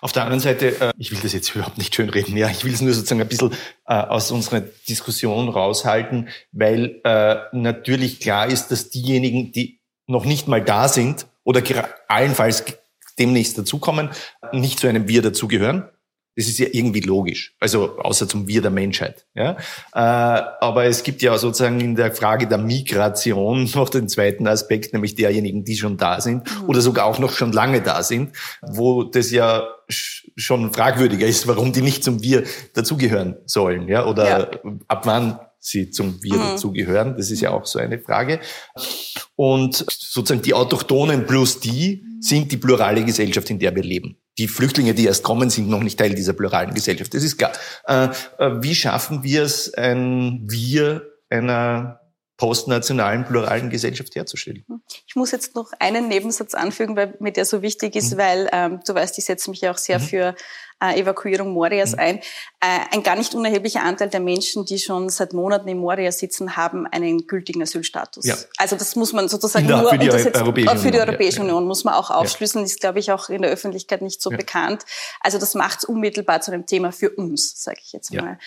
[0.00, 2.72] Auf der anderen Seite, äh, ich will das jetzt überhaupt nicht schönreden, ja, ich will
[2.72, 3.52] es nur sozusagen ein bisschen
[3.86, 10.48] äh, aus unserer Diskussion raushalten, weil äh, natürlich klar ist, dass diejenigen, die noch nicht
[10.48, 11.62] mal da sind oder
[12.08, 12.64] allenfalls
[13.18, 14.10] demnächst dazukommen,
[14.52, 15.88] nicht zu einem Wir dazugehören.
[16.36, 19.26] Das ist ja irgendwie logisch, also außer zum Wir der Menschheit.
[19.34, 19.56] Ja?
[19.94, 24.92] Äh, aber es gibt ja sozusagen in der Frage der Migration noch den zweiten Aspekt,
[24.92, 26.68] nämlich derjenigen, die schon da sind mhm.
[26.68, 31.72] oder sogar auch noch schon lange da sind, wo das ja schon fragwürdiger ist, warum
[31.72, 32.44] die nicht zum Wir
[32.74, 34.50] dazugehören sollen, ja, oder ja.
[34.88, 36.40] ab wann sie zum Wir mhm.
[36.40, 37.16] dazugehören.
[37.16, 38.40] Das ist ja auch so eine Frage.
[39.34, 44.18] Und sozusagen die Autochtonen plus die sind die plurale Gesellschaft, in der wir leben.
[44.38, 47.14] Die Flüchtlinge, die erst kommen, sind noch nicht Teil dieser pluralen Gesellschaft.
[47.14, 47.52] Das ist klar.
[47.86, 52.00] Äh, äh, wie schaffen wir es, ein Wir einer
[52.36, 54.64] postnationalen, pluralen Gesellschaft herzustellen.
[55.06, 58.18] Ich muss jetzt noch einen Nebensatz anfügen, weil mir der so wichtig ist, mhm.
[58.18, 60.02] weil ähm, du weißt, ich setze mich ja auch sehr mhm.
[60.02, 60.34] für
[60.82, 61.98] äh, Evakuierung Morias mhm.
[61.98, 62.16] ein.
[62.60, 66.56] Äh, ein gar nicht unerheblicher Anteil der Menschen, die schon seit Monaten in Moria sitzen,
[66.56, 68.26] haben einen gültigen Asylstatus.
[68.26, 68.36] Ja.
[68.58, 71.56] Also das muss man sozusagen ja, nur für die, jetzt, Europäische für die Europäische Union,
[71.56, 74.84] Union muss man auch aufschlüsseln, ist glaube ich auch in der Öffentlichkeit nicht so bekannt.
[75.20, 78.38] Also das macht es unmittelbar zu einem Thema für uns, sage ich jetzt mal.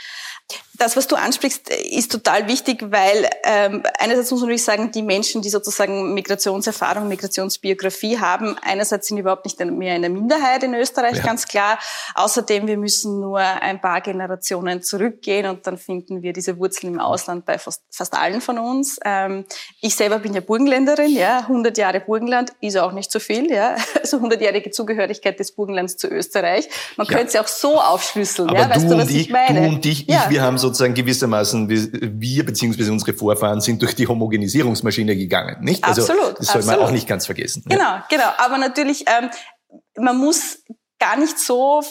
[0.79, 5.03] Das, was du ansprichst, ist total wichtig, weil ähm, einerseits muss man natürlich sagen, die
[5.03, 10.73] Menschen, die sozusagen Migrationserfahrung, Migrationsbiografie haben, einerseits sind überhaupt nicht mehr in der Minderheit in
[10.73, 11.77] Österreich, ganz klar.
[12.15, 16.99] Außerdem, wir müssen nur ein paar Generationen zurückgehen und dann finden wir diese Wurzeln im
[17.01, 18.99] Ausland bei fast, fast allen von uns.
[19.03, 19.45] Ähm,
[19.81, 23.75] ich selber bin ja Burgenländerin, ja, 100 Jahre Burgenland ist auch nicht so viel, ja,
[24.01, 26.69] also 100-jährige Zugehörigkeit des Burgenlands zu Österreich.
[26.95, 27.13] Man ja.
[27.13, 29.61] könnte es ja auch so aufschlüsseln, Aber ja, weißt du, was ich, ich meine?
[29.61, 30.23] Du und ich, ja.
[30.23, 35.83] ich, wir haben sozusagen gewissermaßen, wir beziehungsweise unsere Vorfahren sind durch die Homogenisierungsmaschine gegangen, nicht?
[35.83, 36.39] Also, absolut.
[36.39, 36.79] Das soll absolut.
[36.79, 37.63] man auch nicht ganz vergessen.
[37.67, 38.31] Genau, genau.
[38.37, 39.29] Aber natürlich, ähm,
[39.97, 40.63] man muss
[40.99, 41.83] gar nicht so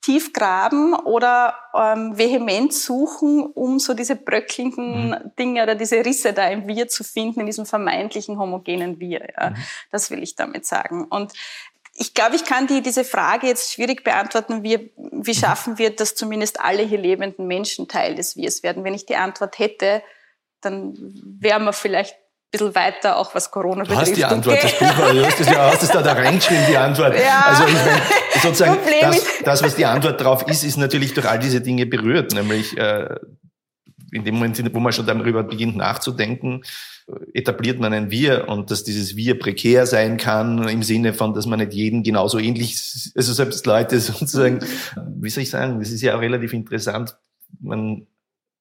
[0.00, 5.32] tief graben oder ähm, vehement suchen, um so diese bröckelnden mhm.
[5.38, 9.26] Dinge oder diese Risse da im Wir zu finden, in diesem vermeintlichen homogenen Wir.
[9.38, 9.50] Ja.
[9.50, 9.56] Mhm.
[9.90, 11.06] Das will ich damit sagen.
[11.08, 11.32] Und
[11.96, 16.14] ich glaube, ich kann die, diese Frage jetzt schwierig beantworten, wie, wie schaffen wir, dass
[16.14, 18.84] zumindest alle hier lebenden Menschen Teil des Wirs werden.
[18.84, 20.02] Wenn ich die Antwort hätte,
[20.60, 20.94] dann
[21.40, 22.16] wären wir vielleicht
[22.54, 24.00] bisschen weiter, auch was Corona betrifft.
[24.00, 24.74] Du hast die Antwort, okay.
[24.78, 27.18] das Buch, du hast das ja hast das da, da reingeschrieben, die Antwort.
[27.18, 27.46] Ja.
[27.48, 28.00] Also ich meine,
[28.42, 32.32] sozusagen, das, das, was die Antwort drauf ist, ist natürlich durch all diese Dinge berührt,
[32.32, 33.16] nämlich äh,
[34.14, 36.62] in dem Moment, wo man schon darüber beginnt nachzudenken,
[37.32, 41.46] etabliert man ein Wir und dass dieses Wir prekär sein kann im Sinne von, dass
[41.46, 42.76] man nicht jeden genauso ähnlich,
[43.14, 44.60] also selbst Leute sozusagen,
[45.16, 47.16] wie soll ich sagen, das ist ja auch relativ interessant.
[47.60, 48.06] Man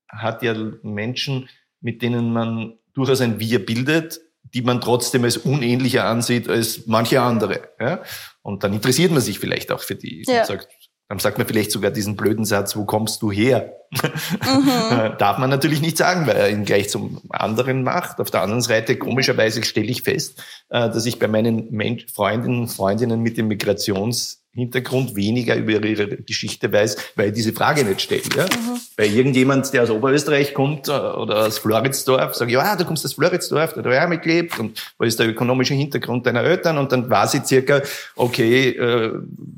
[0.09, 1.49] hat ja Menschen,
[1.81, 4.21] mit denen man durchaus ein Wir bildet,
[4.53, 7.69] die man trotzdem als unähnlicher ansieht als manche andere.
[7.79, 8.03] Ja?
[8.41, 10.23] Und dann interessiert man sich vielleicht auch für die.
[10.27, 10.45] Ja.
[10.45, 10.67] Sagt,
[11.13, 13.75] dann sagt man vielleicht sogar diesen blöden Satz, wo kommst du her?
[13.91, 15.15] Mhm.
[15.19, 18.19] Darf man natürlich nicht sagen, weil er ihn gleich zum anderen macht.
[18.19, 21.69] Auf der anderen Seite, komischerweise stelle ich fest, äh, dass ich bei meinen
[22.11, 28.01] Freundinnen, Freundinnen mit dem Migrations Hintergrund weniger über ihre Geschichte weiß, weil diese Frage nicht
[28.01, 28.21] stelle.
[28.35, 28.43] Ja?
[28.43, 28.79] Mhm.
[28.95, 33.03] Bei irgendjemand, der aus Oberösterreich kommt äh, oder aus Floridsdorf, sage ich, ja, du kommst
[33.03, 36.77] aus Floridsdorf, da habe ich auch mitgelebt und was ist der ökonomische Hintergrund deiner Eltern?
[36.77, 37.81] Und dann weiß ich circa,
[38.15, 39.13] okay, äh,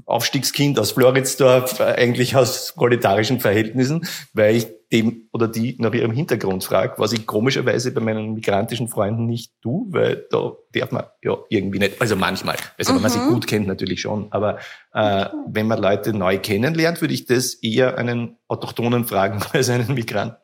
[0.06, 6.12] Aufstiegskind aus Floridsdorf, äh, eigentlich aus proletarischen Verhältnissen, weil ich dem oder die nach ihrem
[6.12, 11.06] Hintergrund frage, was ich komischerweise bei meinen migrantischen Freunden nicht tue, weil da darf man
[11.24, 12.96] ja irgendwie nicht, also manchmal, also mhm.
[12.98, 13.30] wenn man sich mhm.
[13.30, 14.60] gut kennt natürlich schon, aber
[14.94, 19.94] äh, wenn man Leute neu kennenlernt, würde ich das eher einen Autochtonen fragen als einen
[19.94, 20.38] Migranten.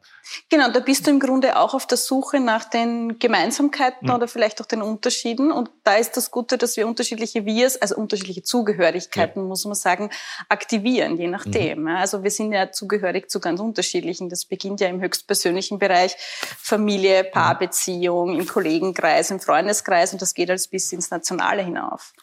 [0.50, 4.15] Genau, da bist du im Grunde auch auf der Suche nach den Gemeinsamkeiten mhm.
[4.15, 5.52] oder vielleicht auch den Unterschieden.
[5.52, 9.48] Und da ist das Gute, dass wir unterschiedliche Wirs, also unterschiedliche Zugehörigkeiten, ja.
[9.48, 10.10] muss man sagen,
[10.50, 11.82] aktivieren, je nachdem.
[11.82, 11.88] Mhm.
[11.88, 14.30] Also wir sind ja zugehörig zu ganz unterschiedlichen.
[14.30, 17.32] Das beginnt ja im höchstpersönlichen Bereich Familie, mhm.
[17.32, 22.13] Paarbeziehung, im Kollegenkreis, im Freundeskreis und das geht als bis ins Nationale hinauf.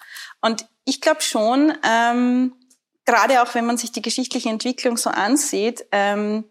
[0.40, 2.54] Und ich glaube schon, ähm,
[3.04, 6.44] gerade auch wenn man sich die geschichtliche Entwicklung so ansieht, ähm,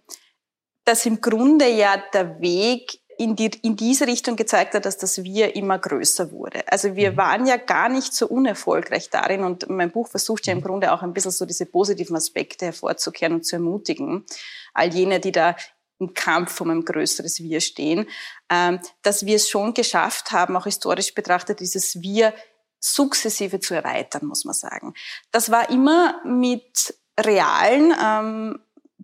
[0.87, 5.23] dass im Grunde ja der Weg in, die, in diese Richtung gezeigt hat, dass das
[5.23, 6.63] Wir immer größer wurde.
[6.71, 7.17] Also wir mhm.
[7.17, 10.61] waren ja gar nicht so unerfolgreich darin und mein Buch versucht ja im.
[10.61, 14.25] Grunde auch ein bisschen so diese positiven Aspekte hervorzukehren und zu ermutigen.
[14.73, 15.55] All jene, die da
[15.99, 18.07] im Kampf um ein größeres Wir stehen,
[18.49, 22.33] ähm, dass wir es schon geschafft haben, auch historisch betrachtet, dieses Wir
[22.79, 24.93] sukzessive zu erweitern, muss man sagen.
[25.31, 28.59] Das war immer mit realen ähm,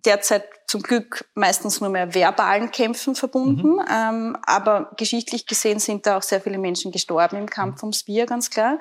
[0.05, 3.73] derzeit zum Glück meistens nur mehr verbalen Kämpfen verbunden.
[3.73, 3.85] Mhm.
[3.91, 7.87] Ähm, aber geschichtlich gesehen sind da auch sehr viele Menschen gestorben im Kampf mhm.
[7.89, 8.79] ums Bier, ganz klar.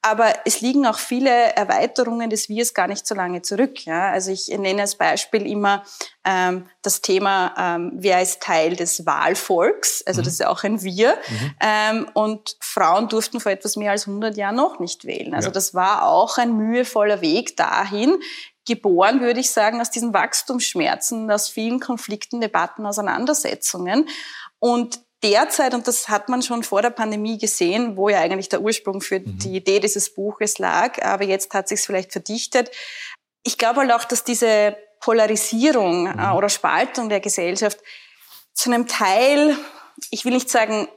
[0.00, 3.84] Aber es liegen auch viele Erweiterungen des Wirs gar nicht so lange zurück.
[3.84, 4.10] Ja?
[4.10, 5.82] Also ich nenne als Beispiel immer
[6.24, 10.04] ähm, das Thema, ähm, wer ist Teil des Wahlvolks?
[10.06, 10.24] Also mhm.
[10.26, 11.18] das ist auch ein Wir.
[11.28, 11.54] Mhm.
[11.60, 15.34] Ähm, und Frauen durften vor etwas mehr als 100 Jahren noch nicht wählen.
[15.34, 15.52] Also ja.
[15.52, 18.18] das war auch ein mühevoller Weg dahin,
[18.66, 24.08] geboren, würde ich sagen, aus diesen Wachstumsschmerzen, aus vielen Konflikten, Debatten, Auseinandersetzungen.
[24.58, 28.60] Und derzeit, und das hat man schon vor der Pandemie gesehen, wo ja eigentlich der
[28.60, 29.38] Ursprung für mhm.
[29.38, 32.70] die Idee dieses Buches lag, aber jetzt hat sich vielleicht verdichtet.
[33.42, 36.18] Ich glaube halt auch, dass diese Polarisierung mhm.
[36.18, 37.78] äh, oder Spaltung der Gesellschaft
[38.52, 39.56] zu einem Teil,
[40.10, 40.88] ich will nicht sagen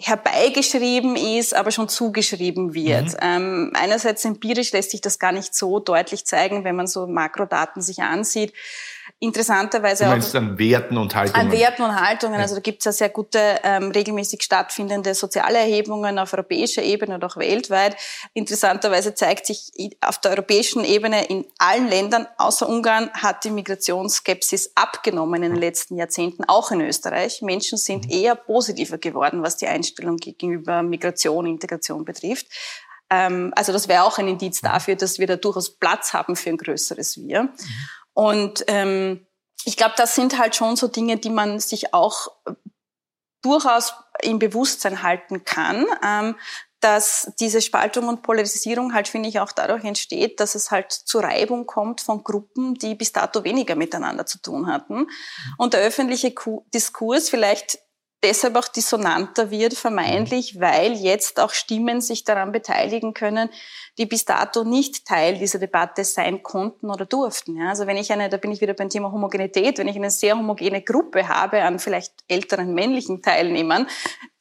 [0.00, 3.12] herbeigeschrieben ist, aber schon zugeschrieben wird.
[3.12, 3.18] Mhm.
[3.20, 7.82] Ähm, einerseits empirisch lässt sich das gar nicht so deutlich zeigen, wenn man so Makrodaten
[7.82, 8.52] sich ansieht
[9.20, 11.46] interessanterweise du meinst auch an Werten und Haltungen.
[11.46, 12.40] An Werten und Haltungen.
[12.40, 17.16] Also da gibt es ja sehr gute, ähm, regelmäßig stattfindende soziale Erhebungen auf europäischer Ebene
[17.16, 17.96] und auch weltweit.
[18.34, 24.72] Interessanterweise zeigt sich auf der europäischen Ebene in allen Ländern außer Ungarn hat die Migrationsskepsis
[24.74, 27.42] abgenommen in den letzten Jahrzehnten, auch in Österreich.
[27.42, 28.12] Menschen sind mhm.
[28.12, 32.46] eher positiver geworden, was die Einstellung gegenüber Migration, Integration betrifft.
[33.10, 36.50] Ähm, also das wäre auch ein Indiz dafür, dass wir da durchaus Platz haben für
[36.50, 37.48] ein größeres Wir.
[38.18, 38.24] Mhm.
[38.24, 39.26] Und ähm,
[39.64, 42.28] ich glaube, das sind halt schon so Dinge, die man sich auch
[43.42, 46.36] durchaus im Bewusstsein halten kann, ähm,
[46.80, 51.18] dass diese Spaltung und Polarisierung halt, finde ich, auch dadurch entsteht, dass es halt zu
[51.18, 55.08] Reibung kommt von Gruppen, die bis dato weniger miteinander zu tun hatten.
[55.56, 56.32] Und der öffentliche
[56.72, 57.78] Diskurs vielleicht
[58.22, 60.60] deshalb auch dissonanter wird, vermeintlich, mhm.
[60.60, 63.48] weil jetzt auch Stimmen sich daran beteiligen können,
[63.98, 67.56] die bis dato nicht Teil dieser Debatte sein konnten oder durften.
[67.56, 70.10] Ja, also wenn ich eine, da bin ich wieder beim Thema Homogenität, wenn ich eine
[70.10, 73.88] sehr homogene Gruppe habe an vielleicht älteren männlichen Teilnehmern,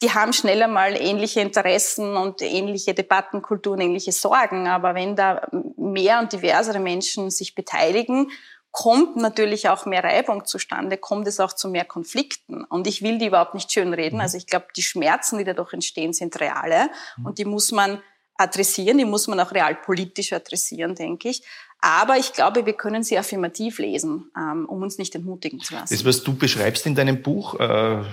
[0.02, 4.68] die haben schneller mal ähnliche Interessen und ähnliche Debattenkulturen, ähnliche Sorgen.
[4.68, 8.30] Aber wenn da mehr und diversere Menschen sich beteiligen
[8.78, 12.64] kommt natürlich auch mehr Reibung zustande, kommt es auch zu mehr Konflikten.
[12.64, 14.18] Und ich will die überhaupt nicht schönreden.
[14.18, 14.22] Mhm.
[14.22, 17.26] Also ich glaube, die Schmerzen, die dadurch entstehen, sind reale mhm.
[17.26, 18.00] und die muss man
[18.36, 21.42] adressieren, die muss man auch realpolitisch adressieren, denke ich.
[21.82, 25.96] Aber ich glaube, wir können sie affirmativ lesen, ähm, um uns nicht entmutigen zu lassen.
[25.96, 28.04] Das, was du beschreibst in deinem Buch, äh,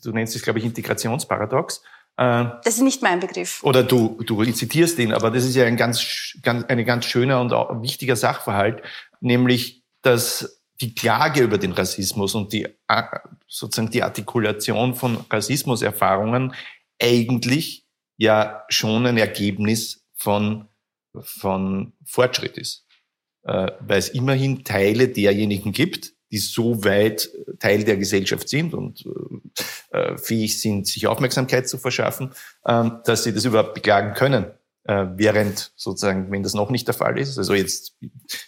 [0.00, 1.82] du nennst es, glaube ich, Integrationsparadox,
[2.16, 3.62] das ist nicht mein Begriff.
[3.62, 7.40] Oder du, du zitierst ihn, aber das ist ja ein ganz, ganz, eine ganz schöner
[7.40, 8.82] und auch wichtiger Sachverhalt,
[9.20, 13.02] nämlich dass die Klage über den Rassismus und die äh,
[13.48, 16.54] sozusagen die Artikulation von Rassismuserfahrungen
[17.00, 20.68] eigentlich ja schon ein Ergebnis von,
[21.22, 22.86] von Fortschritt ist.
[23.46, 29.04] Äh, weil es immerhin Teile derjenigen gibt, die so weit Teil der Gesellschaft sind und
[29.90, 32.32] äh, fähig sind, sich Aufmerksamkeit zu verschaffen,
[32.64, 34.46] äh, dass sie das überhaupt beklagen können
[34.88, 37.96] äh, während sozusagen, wenn das noch nicht der Fall ist, also jetzt,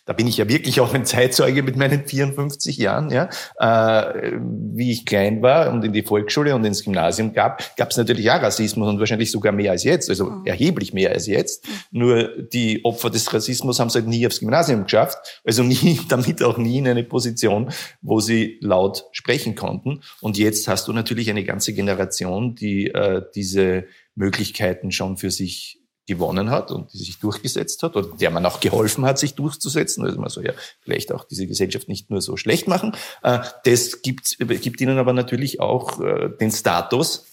[0.04, 4.32] da bin ich ja wirklich auch ein Zeitzeuge mit meinen 54 Jahren, ja, äh,
[4.74, 8.30] wie ich klein war und in die Volksschule und ins Gymnasium gab, gab es natürlich
[8.30, 10.46] auch Rassismus und wahrscheinlich sogar mehr als jetzt, also mhm.
[10.46, 11.66] erheblich mehr als jetzt.
[11.66, 11.98] Mhm.
[11.98, 16.42] Nur die Opfer des Rassismus haben es halt nie aufs Gymnasium geschafft, also nie, damit
[16.42, 17.70] auch nie in eine Position,
[18.00, 20.02] wo sie laut sprechen konnten.
[20.20, 25.77] Und jetzt hast du natürlich eine ganze Generation, die äh, diese Möglichkeiten schon für sich
[26.08, 30.04] gewonnen hat und die sich durchgesetzt hat oder der man auch geholfen hat, sich durchzusetzen.
[30.04, 32.96] Also man soll ja vielleicht auch diese Gesellschaft nicht nur so schlecht machen.
[33.22, 37.26] Äh, das gibt, gibt ihnen aber natürlich auch äh, den Status,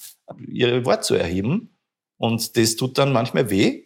[0.48, 1.76] ihr Wort zu erheben.
[2.18, 3.86] Und das tut dann manchmal weh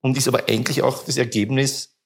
[0.00, 1.97] und ist aber eigentlich auch das Ergebnis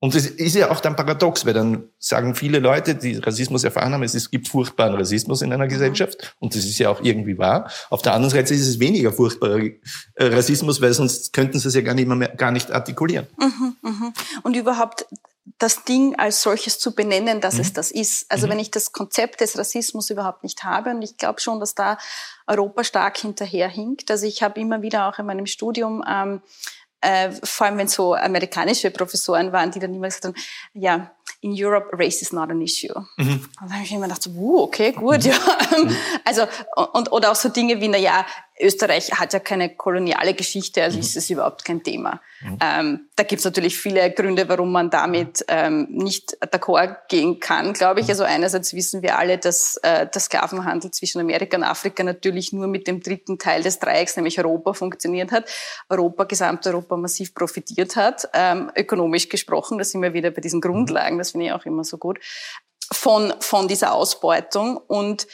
[0.00, 3.94] und das ist ja auch dann paradox, weil dann sagen viele Leute, die Rassismus erfahren
[3.94, 5.70] haben, es gibt furchtbaren Rassismus in einer mhm.
[5.70, 6.36] Gesellschaft.
[6.40, 7.70] Und das ist ja auch irgendwie wahr.
[7.88, 9.72] Auf der anderen Seite ist es weniger furchtbarer äh,
[10.18, 13.26] Rassismus, weil sonst könnten sie es ja gar nicht, mehr, gar nicht artikulieren.
[13.38, 14.12] Mhm, mh.
[14.42, 15.06] Und überhaupt
[15.58, 17.60] das Ding als solches zu benennen, dass mhm.
[17.60, 18.30] es das ist.
[18.30, 18.52] Also mhm.
[18.52, 21.98] wenn ich das Konzept des Rassismus überhaupt nicht habe, und ich glaube schon, dass da
[22.46, 24.10] Europa stark hinterherhinkt.
[24.10, 26.42] Also ich habe immer wieder auch in meinem Studium ähm,
[27.04, 30.34] äh, vor allem wenn so amerikanische Professoren waren, die dann immer gesagt haben,
[30.72, 32.94] ja, in Europe race is not an issue.
[33.18, 33.32] Mhm.
[33.32, 35.34] Und dann habe ich immer gedacht, so, uh, okay, gut, ja.
[35.76, 35.94] Mhm.
[36.24, 36.46] Also,
[36.94, 38.24] und, oder auch so Dinge wie, na ja,
[38.60, 41.02] Österreich hat ja keine koloniale Geschichte, also mhm.
[41.02, 42.20] ist es überhaupt kein Thema.
[42.40, 42.58] Mhm.
[42.62, 47.72] Ähm, da gibt es natürlich viele Gründe, warum man damit ähm, nicht d'accord gehen kann,
[47.72, 48.06] glaube ich.
[48.06, 48.10] Mhm.
[48.10, 52.68] Also einerseits wissen wir alle, dass äh, der Sklavenhandel zwischen Amerika und Afrika natürlich nur
[52.68, 55.50] mit dem dritten Teil des Dreiecks, nämlich Europa, funktioniert hat.
[55.88, 59.78] Europa, Gesamteuropa massiv profitiert hat, ähm, ökonomisch gesprochen.
[59.78, 60.62] Da sind wir wieder bei diesen mhm.
[60.62, 62.20] Grundlagen, das finde ich auch immer so gut
[62.92, 64.76] von, von dieser Ausbeutung.
[64.76, 65.26] Und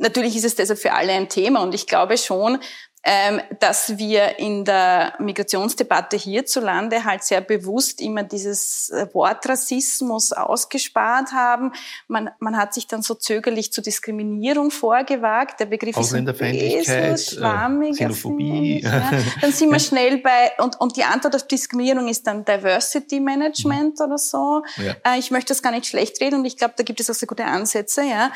[0.00, 2.58] natürlich ist es deshalb für alle ein Thema und ich glaube schon,
[3.04, 10.30] ähm, dass wir in der Migrationsdebatte hierzulande halt sehr bewusst immer dieses äh, Wort Rassismus
[10.32, 11.72] ausgespart haben.
[12.06, 15.58] Man, man hat sich dann so zögerlich zur Diskriminierung vorgewagt.
[15.58, 17.96] Der Begriff ist ein bisschen schwammig.
[17.96, 18.82] Xenophobie.
[18.84, 19.10] Ja.
[19.40, 23.98] Dann sind wir schnell bei, und, und die Antwort auf Diskriminierung ist dann Diversity Management
[23.98, 24.06] mhm.
[24.06, 24.62] oder so.
[24.76, 24.94] Ja.
[25.04, 27.14] Äh, ich möchte das gar nicht schlecht reden und ich glaube, da gibt es auch
[27.14, 28.02] sehr gute Ansätze.
[28.02, 28.30] Ja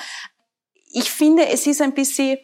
[0.96, 2.38] ich finde, es ist ein bisschen,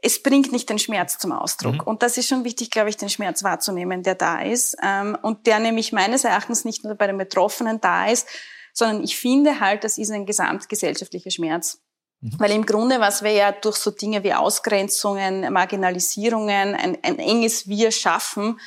[0.00, 1.74] es bringt nicht den Schmerz zum Ausdruck.
[1.74, 1.80] Mhm.
[1.80, 4.76] Und das ist schon wichtig, glaube ich, den Schmerz wahrzunehmen, der da ist.
[4.80, 8.28] Ähm, und der nämlich meines Erachtens nicht nur bei den Betroffenen da ist,
[8.72, 11.82] sondern ich finde halt, das ist ein gesamtgesellschaftlicher Schmerz.
[12.20, 12.36] Mhm.
[12.38, 17.66] Weil im Grunde, was wir ja durch so Dinge wie Ausgrenzungen, Marginalisierungen, ein, ein enges
[17.66, 18.60] Wir schaffen,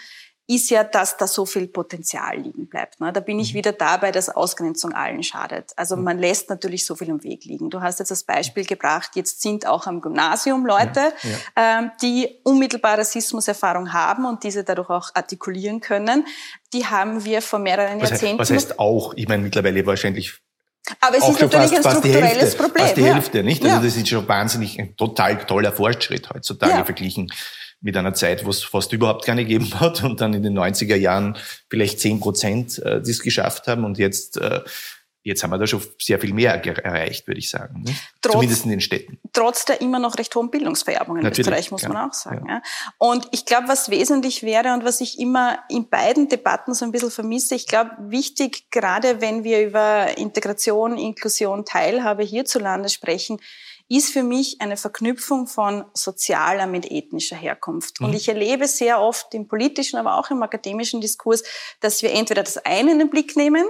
[0.46, 3.00] ist ja, dass da so viel Potenzial liegen bleibt.
[3.00, 3.14] Ne?
[3.14, 3.60] Da bin ich mhm.
[3.60, 5.72] wieder dabei, dass Ausgrenzung allen schadet.
[5.78, 6.04] Also mhm.
[6.04, 7.70] man lässt natürlich so viel im Weg liegen.
[7.70, 11.80] Du hast jetzt das Beispiel gebracht, jetzt sind auch am Gymnasium Leute, ja, ja.
[11.80, 16.26] Ähm, die unmittelbar Rassismuserfahrung haben und diese dadurch auch artikulieren können.
[16.74, 18.40] Die haben wir vor mehreren was Jahrzehnten.
[18.40, 19.14] Heißt, was heißt auch?
[19.16, 20.42] Ich meine, mittlerweile wahrscheinlich
[21.00, 22.84] aber es ist natürlich fast, ein strukturelles Hälfte, Problem.
[22.84, 23.44] Fast die Hälfte, ja.
[23.44, 23.64] nicht?
[23.64, 27.32] Also das ist schon wahnsinnig ein total toller Fortschritt heutzutage verglichen
[27.84, 30.96] mit einer Zeit, wo es fast überhaupt keine gegeben hat und dann in den 90er
[30.96, 31.38] Jahren
[31.70, 34.62] vielleicht 10 Prozent äh, das geschafft haben und jetzt äh,
[35.26, 37.84] Jetzt haben wir da schon sehr viel mehr erreicht, würde ich sagen.
[37.84, 37.96] Ne?
[38.22, 39.20] Trotz, Zumindest in den Städten.
[39.32, 42.46] Trotz der immer noch recht hohen Bildungsvererbung in Natürlich, Österreich, muss ja, man auch sagen.
[42.50, 42.62] Ja.
[42.98, 46.92] Und ich glaube, was wesentlich wäre und was ich immer in beiden Debatten so ein
[46.92, 53.40] bisschen vermisse, ich glaube, wichtig, gerade wenn wir über Integration, Inklusion, Teilhabe hierzulande sprechen,
[53.90, 58.00] ist für mich eine Verknüpfung von sozialer mit ethnischer Herkunft.
[58.00, 58.08] Mhm.
[58.08, 61.44] Und ich erlebe sehr oft im politischen, aber auch im akademischen Diskurs,
[61.80, 63.66] dass wir entweder das eine in den Blick nehmen,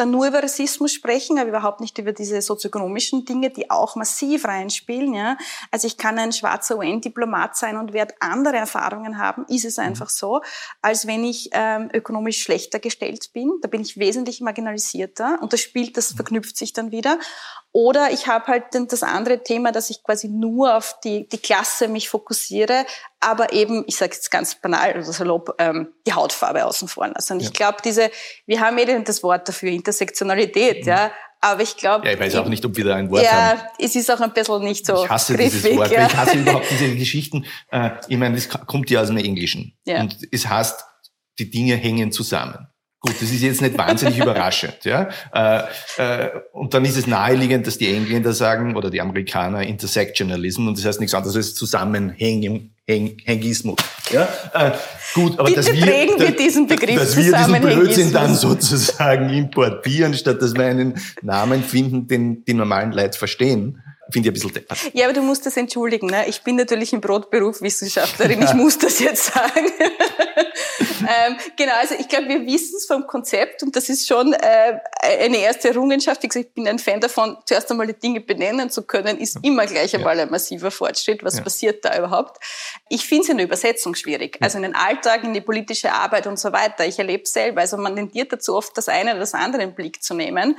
[0.00, 4.46] dann nur über Rassismus sprechen, aber überhaupt nicht über diese sozioökonomischen Dinge, die auch massiv
[4.46, 5.12] reinspielen.
[5.12, 5.36] Ja?
[5.70, 9.84] Also ich kann ein schwarzer UN-Diplomat sein und werde andere Erfahrungen haben, ist es mhm.
[9.84, 10.40] einfach so,
[10.80, 13.52] als wenn ich ähm, ökonomisch schlechter gestellt bin.
[13.60, 16.16] Da bin ich wesentlich marginalisierter und das spielt, das mhm.
[16.16, 17.18] verknüpft sich dann wieder.
[17.72, 21.86] Oder ich habe halt das andere Thema, dass ich quasi nur auf die, die Klasse
[21.86, 22.84] mich fokussiere,
[23.20, 27.32] aber eben, ich sage jetzt ganz banal, also salopp, ähm, die Hautfarbe außen vor lasse.
[27.32, 27.46] Und ja.
[27.46, 28.10] ich glaube, diese,
[28.46, 30.88] wir haben eh das Wort dafür, Intersektionalität, mhm.
[30.88, 32.06] ja, aber ich glaube.
[32.06, 33.58] Ja, ich weiß auch nicht, ob wir da ein Wort ja, haben.
[33.60, 35.04] Ja, es ist auch ein bisschen nicht so.
[35.04, 35.90] Ich hasse griffig, dieses Wort.
[35.90, 36.06] Ja.
[36.06, 37.46] Ich hasse überhaupt diese Geschichten.
[37.70, 39.78] Äh, ich meine, das kommt ja aus dem Englischen.
[39.86, 40.00] Ja.
[40.00, 40.84] Und es heißt,
[41.38, 42.68] die Dinge hängen zusammen.
[43.02, 45.08] Gut, das ist jetzt nicht wahnsinnig überraschend, ja.
[45.32, 45.62] Äh,
[45.96, 50.76] äh, und dann ist es naheliegend, dass die Engländer sagen oder die Amerikaner Intersectionalism und
[50.76, 53.78] das heißt nichts anderes als Zusammenhängen, Hängismus.
[54.10, 54.72] Ja, äh,
[55.14, 59.30] gut, aber Bitte dass wir, prägen wir diesen Begriff dass wir diesen Blödsinn dann sozusagen
[59.30, 64.34] importieren, statt dass wir einen Namen finden, den die normalen Leute verstehen, finde ich ein
[64.34, 64.78] bisschen deppert.
[64.92, 66.08] Ja, aber du musst das entschuldigen.
[66.08, 66.28] Ne?
[66.28, 68.42] Ich bin natürlich im Brotberuf Wissenschaftlerin.
[68.42, 69.66] Ich muss das jetzt sagen.
[71.00, 74.78] ähm, genau, also ich glaube, wir wissen es vom Konzept und das ist schon äh,
[75.02, 76.22] eine erste Errungenschaft.
[76.22, 79.38] Wie gesagt, ich bin ein Fan davon, zuerst einmal die Dinge benennen zu können, ist
[79.42, 80.24] immer gleich einmal ja.
[80.24, 81.24] ein massiver Fortschritt.
[81.24, 81.42] Was ja.
[81.42, 82.42] passiert da überhaupt?
[82.88, 84.38] Ich finde es in der Übersetzung schwierig.
[84.40, 86.86] Also in den Alltag, in die politische Arbeit und so weiter.
[86.86, 87.60] Ich erlebe es selber.
[87.60, 90.56] Also man tendiert dazu oft, das eine oder das andere im Blick zu nehmen.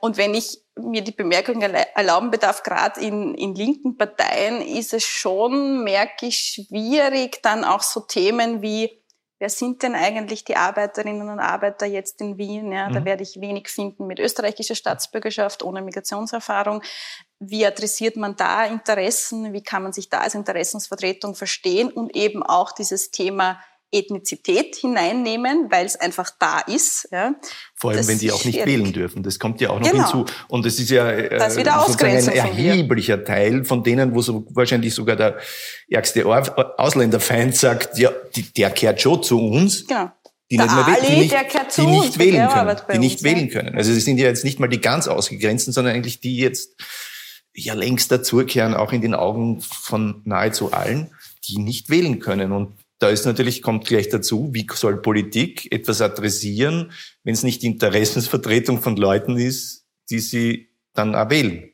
[0.00, 5.04] Und wenn ich mir die Bemerkung erlauben bedarf, gerade in, in linken Parteien ist es
[5.04, 9.02] schon, merke ich, schwierig, dann auch so Themen wie,
[9.38, 12.72] wer sind denn eigentlich die Arbeiterinnen und Arbeiter jetzt in Wien?
[12.72, 12.94] Ja, mhm.
[12.94, 16.82] Da werde ich wenig finden mit österreichischer Staatsbürgerschaft, ohne Migrationserfahrung.
[17.38, 19.52] Wie adressiert man da Interessen?
[19.52, 21.90] Wie kann man sich da als Interessensvertretung verstehen?
[21.90, 23.60] Und eben auch dieses Thema
[23.92, 27.08] Ethnizität hineinnehmen, weil es einfach da ist.
[27.12, 27.34] Ja.
[27.74, 29.22] Vor allem, das wenn die auch nicht wählen dürfen.
[29.22, 30.12] Das kommt ja auch noch genau.
[30.12, 30.34] hinzu.
[30.48, 34.94] Und es ist ja äh, das sozusagen ein erheblicher Teil von denen, wo so wahrscheinlich
[34.94, 35.38] sogar der
[35.88, 39.86] ärgste Ausländerfeind sagt, ja, die, der kehrt schon zu uns.
[39.86, 40.10] Genau.
[40.50, 41.34] Die nicht, mehr, die nicht,
[41.76, 42.78] die nicht wählen können.
[42.92, 43.74] Die nicht wählen können.
[43.74, 46.76] Also es sind ja jetzt nicht mal die ganz ausgegrenzten, sondern eigentlich die jetzt
[47.52, 51.10] ja längst dazukehren, auch in den Augen von nahezu allen,
[51.48, 52.52] die nicht wählen können.
[52.52, 56.92] Und da ist natürlich, kommt gleich dazu, wie soll Politik etwas adressieren,
[57.24, 61.72] wenn es nicht die Interessensvertretung von Leuten ist, die sie dann auch wählen.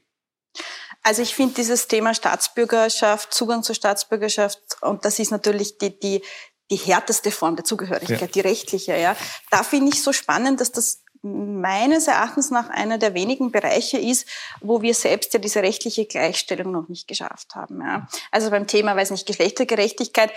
[1.04, 6.22] Also ich finde dieses Thema Staatsbürgerschaft, Zugang zur Staatsbürgerschaft, und das ist natürlich die, die,
[6.70, 8.26] die härteste Form der Zugehörigkeit, ja.
[8.26, 9.16] die rechtliche, ja.
[9.50, 14.26] Da finde ich so spannend, dass das meines Erachtens nach einer der wenigen Bereiche ist,
[14.60, 17.80] wo wir selbst ja diese rechtliche Gleichstellung noch nicht geschafft haben.
[17.80, 18.08] Ja.
[18.32, 20.32] Also beim Thema, weiß nicht, Geschlechtergerechtigkeit,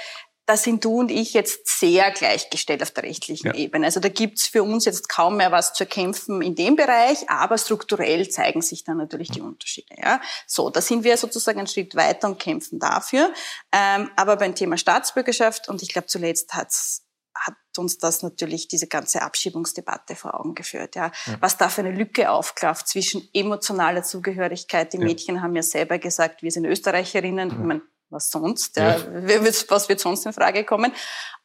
[0.45, 3.53] da sind du und ich jetzt sehr gleichgestellt auf der rechtlichen ja.
[3.55, 3.85] Ebene.
[3.87, 7.57] Also da gibt's für uns jetzt kaum mehr was zu erkämpfen in dem Bereich, aber
[7.57, 9.95] strukturell zeigen sich dann natürlich die Unterschiede.
[9.97, 10.21] Ja?
[10.45, 13.33] So, da sind wir sozusagen einen Schritt weiter und kämpfen dafür.
[13.71, 17.01] Ähm, aber beim Thema Staatsbürgerschaft, und ich glaube zuletzt hat's
[17.37, 20.95] hat uns das natürlich diese ganze Abschiebungsdebatte vor Augen geführt.
[20.95, 21.11] Ja.
[21.25, 21.37] ja.
[21.41, 24.93] Was da für eine Lücke aufklafft zwischen emotionaler Zugehörigkeit.
[24.93, 27.49] Die Mädchen haben ja selber gesagt, wir sind Österreicherinnen.
[27.49, 27.55] Ja.
[27.57, 28.97] Meine, was sonst, ja.
[28.97, 29.43] ja.
[29.69, 30.91] was wird sonst in Frage kommen?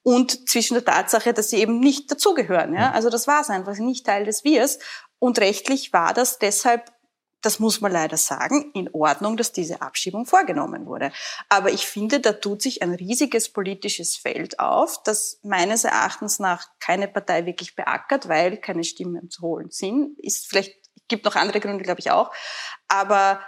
[0.03, 2.75] Und zwischen der Tatsache, dass sie eben nicht dazugehören.
[2.75, 2.93] Ja?
[2.93, 4.79] Also das war es einfach, nicht Teil des Wirs.
[5.19, 6.91] Und rechtlich war das deshalb,
[7.43, 11.13] das muss man leider sagen, in Ordnung, dass diese Abschiebung vorgenommen wurde.
[11.49, 16.67] Aber ich finde, da tut sich ein riesiges politisches Feld auf, das meines Erachtens nach
[16.79, 20.19] keine Partei wirklich beackert, weil keine Stimmen zu holen sind.
[20.19, 20.75] Ist vielleicht,
[21.09, 22.33] gibt noch andere Gründe, glaube ich auch.
[22.89, 23.41] Aber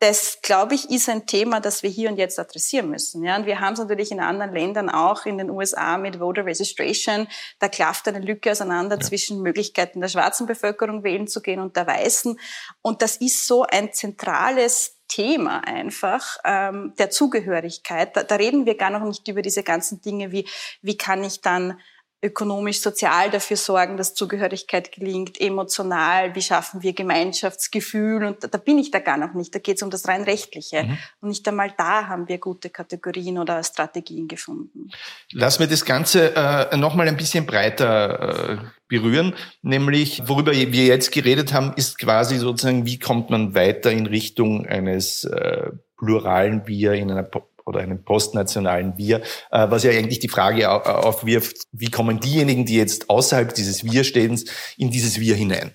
[0.00, 3.24] das, glaube ich, ist ein Thema, das wir hier und jetzt adressieren müssen.
[3.24, 6.44] Ja, und wir haben es natürlich in anderen Ländern auch, in den USA mit Voter
[6.44, 7.26] Registration.
[7.58, 9.02] Da klafft eine Lücke auseinander ja.
[9.02, 12.38] zwischen Möglichkeiten der schwarzen Bevölkerung wählen zu gehen und der weißen.
[12.82, 18.16] Und das ist so ein zentrales Thema einfach ähm, der Zugehörigkeit.
[18.16, 20.48] Da, da reden wir gar noch nicht über diese ganzen Dinge wie,
[20.82, 21.78] wie kann ich dann
[22.24, 28.58] ökonomisch, sozial dafür sorgen, dass Zugehörigkeit gelingt, emotional, wie schaffen wir Gemeinschaftsgefühl und da, da
[28.58, 29.54] bin ich da gar noch nicht.
[29.54, 30.84] Da geht es um das rein rechtliche.
[30.84, 30.98] Mhm.
[31.20, 34.90] Und nicht einmal da haben wir gute Kategorien oder Strategien gefunden.
[35.32, 38.56] Lass mir das Ganze äh, nochmal ein bisschen breiter äh,
[38.88, 44.06] berühren, nämlich worüber wir jetzt geredet haben, ist quasi sozusagen, wie kommt man weiter in
[44.06, 47.22] Richtung eines äh, pluralen Wir in einer
[47.64, 52.76] oder einem postnationalen Wir, äh, was ja eigentlich die Frage aufwirft, wie kommen diejenigen, die
[52.76, 54.44] jetzt außerhalb dieses Wir-Stehens,
[54.76, 55.72] in dieses Wir hinein?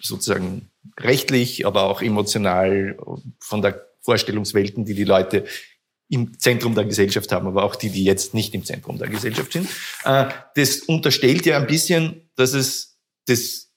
[0.00, 2.96] Sozusagen rechtlich, aber auch emotional
[3.40, 5.44] von der Vorstellungswelten, die die Leute
[6.08, 9.52] im Zentrum der Gesellschaft haben, aber auch die, die jetzt nicht im Zentrum der Gesellschaft
[9.52, 9.68] sind.
[10.04, 13.72] Äh, das unterstellt ja ein bisschen, dass es das,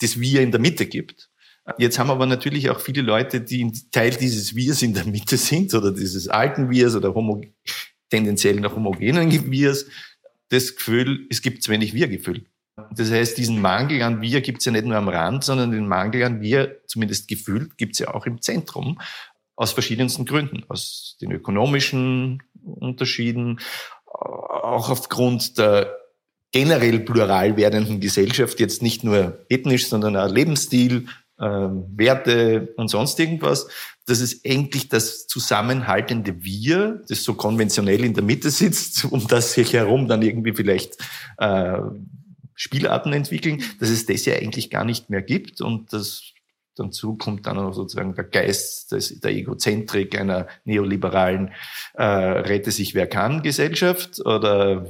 [0.00, 1.27] das Wir in der Mitte gibt.
[1.76, 5.74] Jetzt haben aber natürlich auch viele Leute, die Teil dieses Wirs in der Mitte sind
[5.74, 7.42] oder dieses alten Wirs oder homo
[8.10, 9.86] tendenziell noch homogenen Wirs,
[10.48, 12.46] das Gefühl, es gibt zu wenig Wir-Gefühl.
[12.94, 15.88] Das heißt, diesen Mangel an Wir gibt es ja nicht nur am Rand, sondern den
[15.88, 19.00] Mangel an Wir, zumindest gefühlt, gibt es ja auch im Zentrum.
[19.56, 20.64] Aus verschiedensten Gründen.
[20.68, 23.60] Aus den ökonomischen Unterschieden,
[24.06, 25.94] auch aufgrund der
[26.52, 31.06] generell plural werdenden Gesellschaft, jetzt nicht nur ethnisch, sondern auch Lebensstil,
[31.38, 33.68] Werte und sonst irgendwas,
[34.06, 39.52] dass es endlich das zusammenhaltende Wir, das so konventionell in der Mitte sitzt, um das
[39.52, 40.96] sich herum dann irgendwie vielleicht
[41.38, 41.78] äh,
[42.54, 46.32] Spielarten entwickeln, dass es das ja eigentlich gar nicht mehr gibt und das
[46.78, 51.50] Dazu kommt dann auch sozusagen der Geist des, der Egozentrik einer neoliberalen
[51.94, 54.86] äh, Rette sich wer kann Gesellschaft oder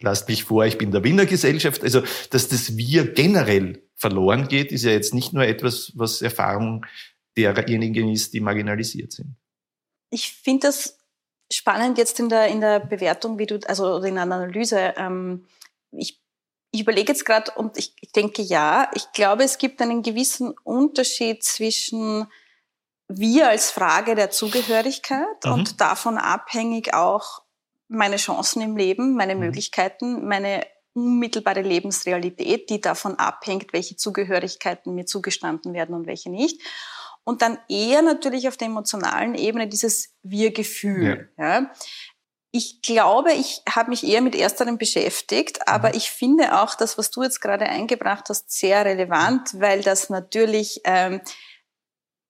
[0.00, 1.82] lasst mich vor, ich bin der Wiener Gesellschaft.
[1.82, 6.84] Also, dass das Wir generell verloren geht, ist ja jetzt nicht nur etwas, was Erfahrung
[7.36, 9.36] derjenigen ist, die marginalisiert sind.
[10.10, 10.98] Ich finde das
[11.52, 14.94] spannend jetzt in der, in der Bewertung, wie du, also in einer Analyse.
[14.96, 15.46] Ähm,
[15.92, 16.20] ich,
[16.72, 20.54] ich überlege jetzt gerade und ich, ich denke ja, ich glaube, es gibt einen gewissen
[20.64, 22.26] Unterschied zwischen
[23.08, 25.52] wir als Frage der Zugehörigkeit mhm.
[25.52, 27.42] und davon abhängig auch
[27.88, 29.42] meine Chancen im Leben, meine mhm.
[29.42, 36.60] Möglichkeiten, meine unmittelbare Lebensrealität, die davon abhängt, welche Zugehörigkeiten mir zugestanden werden und welche nicht.
[37.22, 41.30] Und dann eher natürlich auf der emotionalen Ebene dieses Wir-Gefühl.
[41.36, 41.60] Ja.
[41.60, 41.70] ja.
[42.52, 45.96] Ich glaube, ich habe mich eher mit ersterem beschäftigt, aber mhm.
[45.96, 50.80] ich finde auch das, was du jetzt gerade eingebracht hast, sehr relevant, weil das natürlich
[50.84, 51.20] ähm,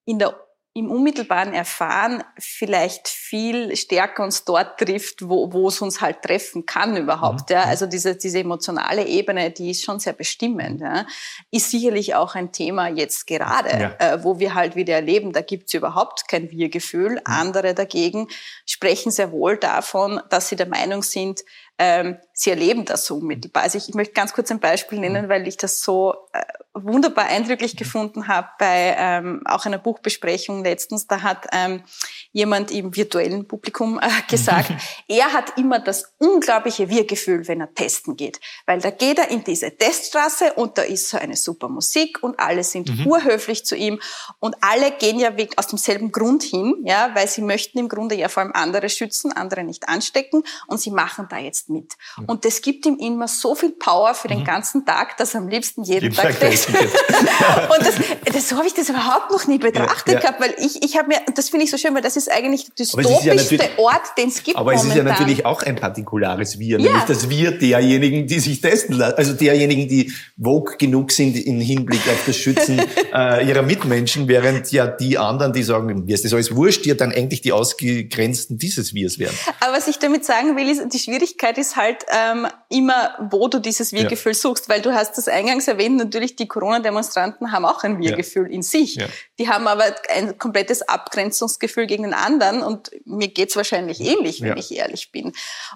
[0.05, 0.46] in der
[0.77, 6.67] im unmittelbaren Erfahren vielleicht viel stärker uns dort trifft, wo, wo es uns halt treffen
[6.67, 7.49] kann überhaupt.
[7.49, 7.55] Mhm.
[7.55, 7.63] Ja.
[7.63, 10.81] Also diese, diese emotionale Ebene, die ist schon sehr bestimmend.
[10.81, 11.07] Ja.
[11.49, 13.95] Ist sicherlich auch ein Thema jetzt gerade, ja.
[13.97, 17.13] äh, wo wir halt wieder erleben, da gibt's überhaupt kein Wir-Gefühl.
[17.13, 17.21] Mhm.
[17.25, 18.27] Andere dagegen
[18.67, 21.41] sprechen sehr wohl davon, dass sie der Meinung sind,
[21.79, 23.63] ähm, sie erleben das so unmittelbar.
[23.63, 25.29] Also ich, ich möchte ganz kurz ein Beispiel nennen, mhm.
[25.29, 26.41] weil ich das so äh,
[26.73, 27.77] wunderbar eindrücklich mhm.
[27.77, 31.07] gefunden habe bei ähm, auch einer Buchbesprechung letztens.
[31.07, 31.83] Da hat ähm,
[32.31, 34.71] jemand im virtuellen Publikum äh, gesagt,
[35.07, 38.39] er hat immer das unglaubliche Wir-Gefühl, wenn er testen geht.
[38.65, 42.39] Weil da geht er in diese Teststraße und da ist so eine super Musik und
[42.39, 43.07] alle sind mhm.
[43.07, 43.99] urhöflich zu ihm
[44.39, 48.29] und alle gehen ja aus demselben Grund hin, ja, weil sie möchten im Grunde ja
[48.29, 51.93] vor allem andere schützen, andere nicht anstecken und sie machen da jetzt mit.
[52.17, 52.25] Mhm.
[52.25, 54.45] Und das gibt ihm immer so viel Power für den mhm.
[54.45, 56.51] ganzen Tag, dass er am liebsten jeden, jeden Tag, Tag
[57.77, 57.95] und das,
[58.33, 60.19] das, so habe ich das überhaupt noch nie betrachtet ja, ja.
[60.19, 62.65] gehabt, weil ich, ich habe mir, das finde ich so schön, weil das ist eigentlich
[62.65, 64.87] der dystopischste ja Ort, den es gibt Aber momentan.
[64.87, 68.95] es ist ja natürlich auch ein partikulares Wir, nämlich das Wir derjenigen, die sich testen
[68.95, 70.11] lassen, also derjenigen, die
[70.41, 72.81] vogue genug sind im Hinblick auf das Schützen
[73.13, 76.95] äh, ihrer Mitmenschen, während ja die anderen, die sagen, mir ist das alles wurscht, ja
[76.95, 79.37] dann eigentlich die Ausgegrenzten dieses Wirs werden.
[79.59, 83.59] Aber was ich damit sagen will, ist, die Schwierigkeit ist halt ähm, immer, wo du
[83.59, 87.99] dieses Wir-Gefühl suchst, weil du hast das eingangs erwähnt, natürlich die Corona-Demonstranten haben auch ein
[87.99, 88.99] Wir-Gefühl in sich.
[89.39, 89.83] Die haben aber
[90.13, 94.57] ein komplettes Abgrenzungsgefühl gegen den anderen und mir geht's wahrscheinlich ähnlich, wenn ja.
[94.57, 95.33] ich ehrlich bin.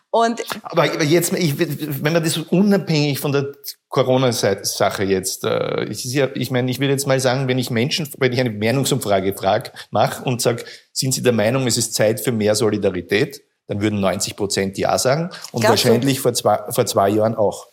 [0.10, 3.54] Und aber jetzt, ich, wenn man das unabhängig von der
[3.90, 8.10] Corona-Sache jetzt, äh, ich, ja, ich meine, ich will jetzt mal sagen, wenn ich Menschen,
[8.18, 10.64] wenn ich eine Meinungsumfrage frage, mache und sage,
[10.94, 13.42] sind Sie der Meinung, es ist Zeit für mehr Solidarität,
[13.72, 17.68] dann würden 90 Prozent Ja sagen und Glaubst wahrscheinlich vor zwei, vor zwei Jahren auch.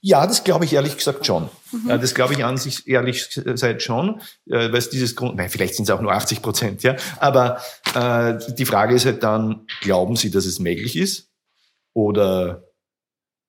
[0.00, 1.50] Ja, das glaube ich ehrlich gesagt schon.
[1.70, 1.88] Mhm.
[1.88, 5.74] Das glaube ich an sich ehrlich gesagt schon, äh, weil es dieses Grund, nein, vielleicht
[5.74, 6.96] sind es auch nur 80 Prozent, ja.
[7.18, 7.60] Aber
[7.94, 11.30] äh, die Frage ist halt dann, glauben Sie, dass es möglich ist?
[11.92, 12.64] Oder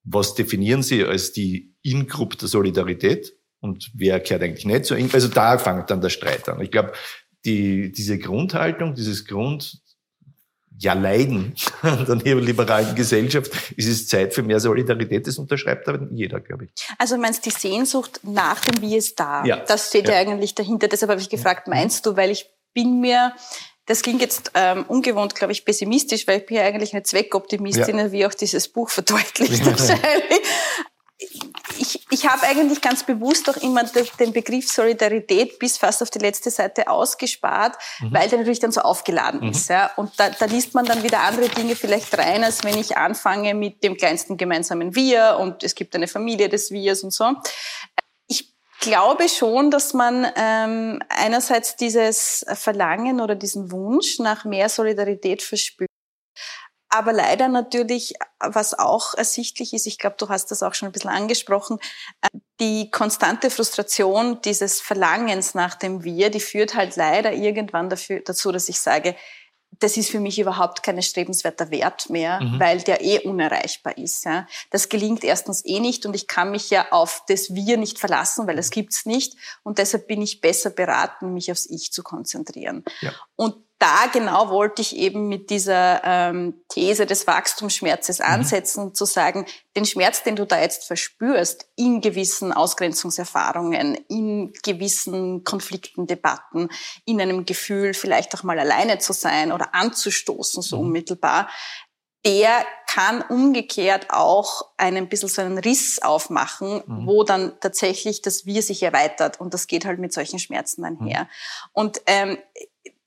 [0.03, 3.37] was definieren Sie als die In-Group der Solidarität?
[3.61, 4.95] Und wer kehrt eigentlich nicht so?
[4.95, 6.59] Also da fängt dann der Streit an.
[6.59, 6.91] Ich glaube,
[7.45, 9.79] die, diese Grundhaltung, dieses Grund,
[10.79, 11.53] ja Leiden
[11.83, 16.71] der neoliberalen Gesellschaft, ist es Zeit für mehr Solidarität, das unterschreibt aber jeder, glaube ich.
[16.97, 19.57] Also meinst die Sehnsucht nach dem Wie es da, ja.
[19.57, 20.15] das steht ja.
[20.15, 20.87] ja eigentlich dahinter.
[20.87, 23.33] Deshalb habe ich gefragt, meinst du, weil ich bin mir
[23.87, 27.99] das klingt jetzt ähm, ungewohnt, glaube ich, pessimistisch, weil ich bin ja eigentlich eine Zweckoptimistin,
[27.99, 28.11] ja.
[28.11, 29.65] wie auch dieses Buch verdeutlicht ja.
[29.67, 30.41] wahrscheinlich
[32.11, 33.83] ich, habe eigentlich ganz bewusst auch immer
[34.19, 38.13] den Begriff Solidarität bis fast auf die letzte Seite ausgespart, mhm.
[38.13, 39.49] weil der natürlich dann so aufgeladen mhm.
[39.49, 39.69] ist.
[39.69, 39.91] Ja?
[39.95, 43.53] Und da, da liest man dann wieder andere Dinge vielleicht rein, als wenn ich anfange
[43.53, 47.33] mit dem kleinsten gemeinsamen Wir und es gibt eine Familie des Wirs und so.
[48.27, 55.41] Ich glaube schon, dass man ähm, einerseits dieses Verlangen oder diesen Wunsch nach mehr Solidarität
[55.41, 55.89] verspürt
[56.89, 60.91] aber leider natürlich, was auch ersichtlich ist, ich glaube, du hast das auch schon ein
[60.91, 61.79] bisschen angesprochen,
[62.21, 62.27] äh,
[62.59, 68.51] die konstante Frustration dieses Verlangens nach dem Wir, die führt halt leider irgendwann dafür, dazu,
[68.51, 69.15] dass ich sage,
[69.79, 72.59] das ist für mich überhaupt kein erstrebenswerter Wert mehr, mhm.
[72.59, 74.25] weil der eh unerreichbar ist.
[74.25, 74.47] Ja.
[74.69, 78.47] Das gelingt erstens eh nicht und ich kann mich ja auf das Wir nicht verlassen,
[78.47, 79.35] weil das gibt's nicht.
[79.63, 82.83] Und deshalb bin ich besser beraten, mich aufs Ich zu konzentrieren.
[83.01, 83.11] Ja.
[83.35, 83.55] Und
[83.85, 88.25] da genau wollte ich eben mit dieser ähm, These des Wachstumsschmerzes mhm.
[88.25, 95.43] ansetzen, zu sagen, den Schmerz, den du da jetzt verspürst, in gewissen Ausgrenzungserfahrungen, in gewissen
[95.43, 96.69] Konflikten, Debatten,
[97.05, 100.87] in einem Gefühl, vielleicht auch mal alleine zu sein oder anzustoßen, so mhm.
[100.87, 101.47] unmittelbar,
[102.25, 107.05] der kann umgekehrt auch einen bisschen so einen Riss aufmachen, mhm.
[107.05, 109.39] wo dann tatsächlich das Wir sich erweitert.
[109.39, 111.23] Und das geht halt mit solchen Schmerzen einher.
[111.23, 111.27] Mhm.
[111.73, 112.39] Und ähm,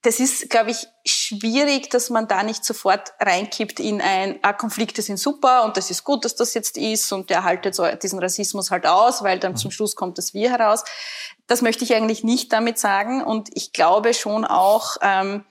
[0.01, 5.01] das ist, glaube ich, schwierig, dass man da nicht sofort reinkippt in ein, ah, Konflikte
[5.01, 8.19] sind super und das ist gut, dass das jetzt ist und der haltet so diesen
[8.19, 10.85] Rassismus halt aus, weil dann zum Schluss kommt das Wir heraus.
[11.47, 15.45] Das möchte ich eigentlich nicht damit sagen und ich glaube schon auch, ähm,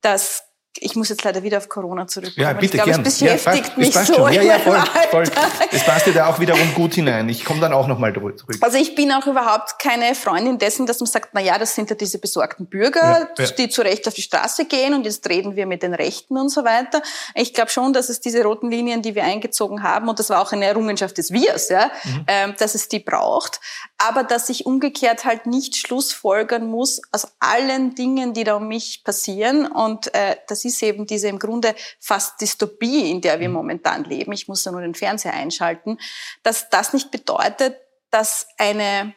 [0.00, 0.44] dass
[0.78, 2.46] ich muss jetzt leider wieder auf Corona zurückkommen.
[2.46, 3.04] Ja, bitte, ich glaube, gern.
[3.04, 4.14] es beschäftigt ja, mich so.
[4.14, 4.32] Schon.
[4.32, 5.24] Ja, ja, voll, voll.
[5.72, 7.28] Es passt dir da auch wiederum gut hinein.
[7.28, 8.56] Ich komme dann auch nochmal zurück.
[8.60, 11.90] Also ich bin auch überhaupt keine Freundin dessen, dass man sagt, na ja, das sind
[11.90, 13.50] ja diese besorgten Bürger, ja, ja.
[13.50, 16.50] die zu Recht auf die Straße gehen und jetzt reden wir mit den Rechten und
[16.50, 17.02] so weiter.
[17.34, 20.40] Ich glaube schon, dass es diese roten Linien, die wir eingezogen haben, und das war
[20.40, 22.24] auch eine Errungenschaft des Wirs, ja, mhm.
[22.28, 23.60] ähm, dass es die braucht.
[23.98, 29.02] Aber dass ich umgekehrt halt nicht schlussfolgern muss aus allen Dingen, die da um mich
[29.04, 29.66] passieren.
[29.66, 33.54] Und äh, das ist eben diese im Grunde fast Dystopie, in der wir mhm.
[33.54, 34.32] momentan leben.
[34.32, 35.98] Ich muss ja nur den Fernseher einschalten.
[36.42, 37.76] Dass das nicht bedeutet,
[38.10, 39.14] dass eine,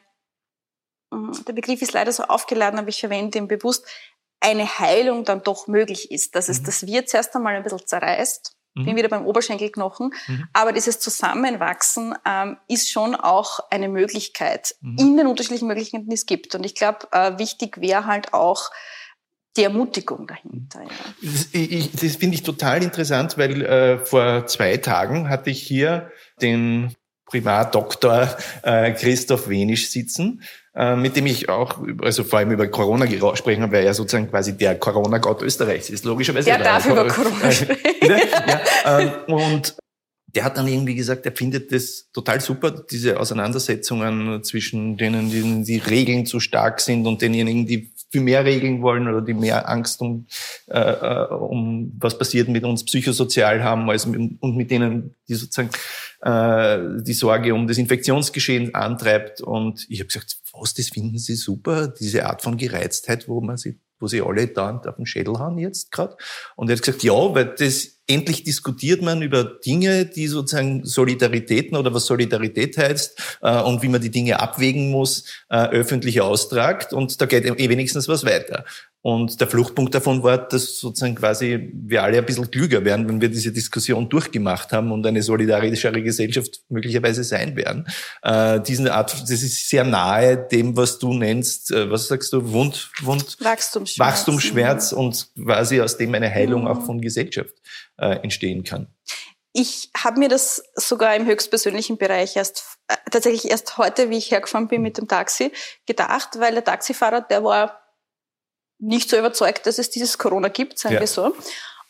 [1.12, 3.86] hm, der Begriff ist leider so aufgeladen, aber ich verwende ihn bewusst,
[4.40, 6.36] eine Heilung dann doch möglich ist.
[6.36, 6.66] Dass es mhm.
[6.66, 8.56] das Wir zuerst einmal ein bisschen zerreißt.
[8.76, 8.86] Mhm.
[8.86, 10.14] Bin wieder beim Oberschenkelknochen.
[10.28, 10.48] Mhm.
[10.54, 14.98] Aber dieses Zusammenwachsen ähm, ist schon auch eine Möglichkeit mhm.
[14.98, 16.56] in den unterschiedlichen Möglichkeiten, die es gibt.
[16.56, 18.72] Und ich glaube, äh, wichtig wäre halt auch,
[19.56, 20.82] die Ermutigung dahinter.
[20.82, 20.90] Ja.
[21.22, 26.96] Das, das finde ich total interessant, weil äh, vor zwei Tagen hatte ich hier den
[27.26, 30.44] Primatdoktor äh, Christoph Wenisch sitzen,
[30.76, 34.30] äh, mit dem ich auch, also vor allem über Corona sprechen habe, weil er sozusagen
[34.30, 36.46] quasi der Corona-Gott Österreichs ist, logischerweise.
[36.46, 37.78] Der darf über Corona sprechen.
[38.02, 39.76] ja, ähm, und
[40.36, 45.64] der hat dann irgendwie gesagt, er findet das total super, diese Auseinandersetzungen zwischen denen, die,
[45.64, 49.68] die Regeln zu stark sind und denjenigen, die viel mehr regeln wollen oder die mehr
[49.68, 50.28] Angst um,
[50.68, 55.34] äh, äh, um was passiert mit uns psychosozial haben, als mit, und mit denen, die
[55.34, 55.72] sozusagen
[56.22, 59.42] äh, die Sorge um das Infektionsgeschehen antreibt.
[59.42, 63.58] Und ich habe gesagt, was, das finden Sie super, diese Art von Gereiztheit, wo man
[63.58, 66.16] sie, wo sie alle da auf den Schädel haben jetzt gerade.
[66.56, 71.78] Und er hat gesagt, ja, weil das endlich diskutiert man über Dinge, die sozusagen Solidaritäten
[71.78, 76.92] oder was Solidarität heißt äh, und wie man die Dinge abwägen muss, äh, öffentlich austragt
[76.92, 78.66] und da geht eh wenigstens was weiter.
[79.06, 83.20] Und der Fluchtpunkt davon war, dass sozusagen quasi wir alle ein bisschen klüger werden, wenn
[83.20, 87.86] wir diese Diskussion durchgemacht haben und eine solidarischere Gesellschaft möglicherweise sein werden.
[88.22, 92.54] Äh, diesen Art, das ist sehr nahe dem, was du nennst, äh, was sagst du,
[92.54, 94.98] Wund, Wund, Wachstumsschmerz, Wachstumsschmerz ja.
[94.98, 96.68] und quasi aus dem eine Heilung mhm.
[96.68, 97.56] auch von Gesellschaft
[97.98, 98.88] äh, entstehen kann.
[99.52, 104.32] Ich habe mir das sogar im höchstpersönlichen Bereich erst äh, tatsächlich erst heute, wie ich
[104.32, 105.52] hergefahren bin mit dem Taxi,
[105.86, 107.83] gedacht, weil der Taxifahrer, der war
[108.84, 111.00] nicht so überzeugt, dass es dieses Corona gibt, sagen ja.
[111.00, 111.36] wir so.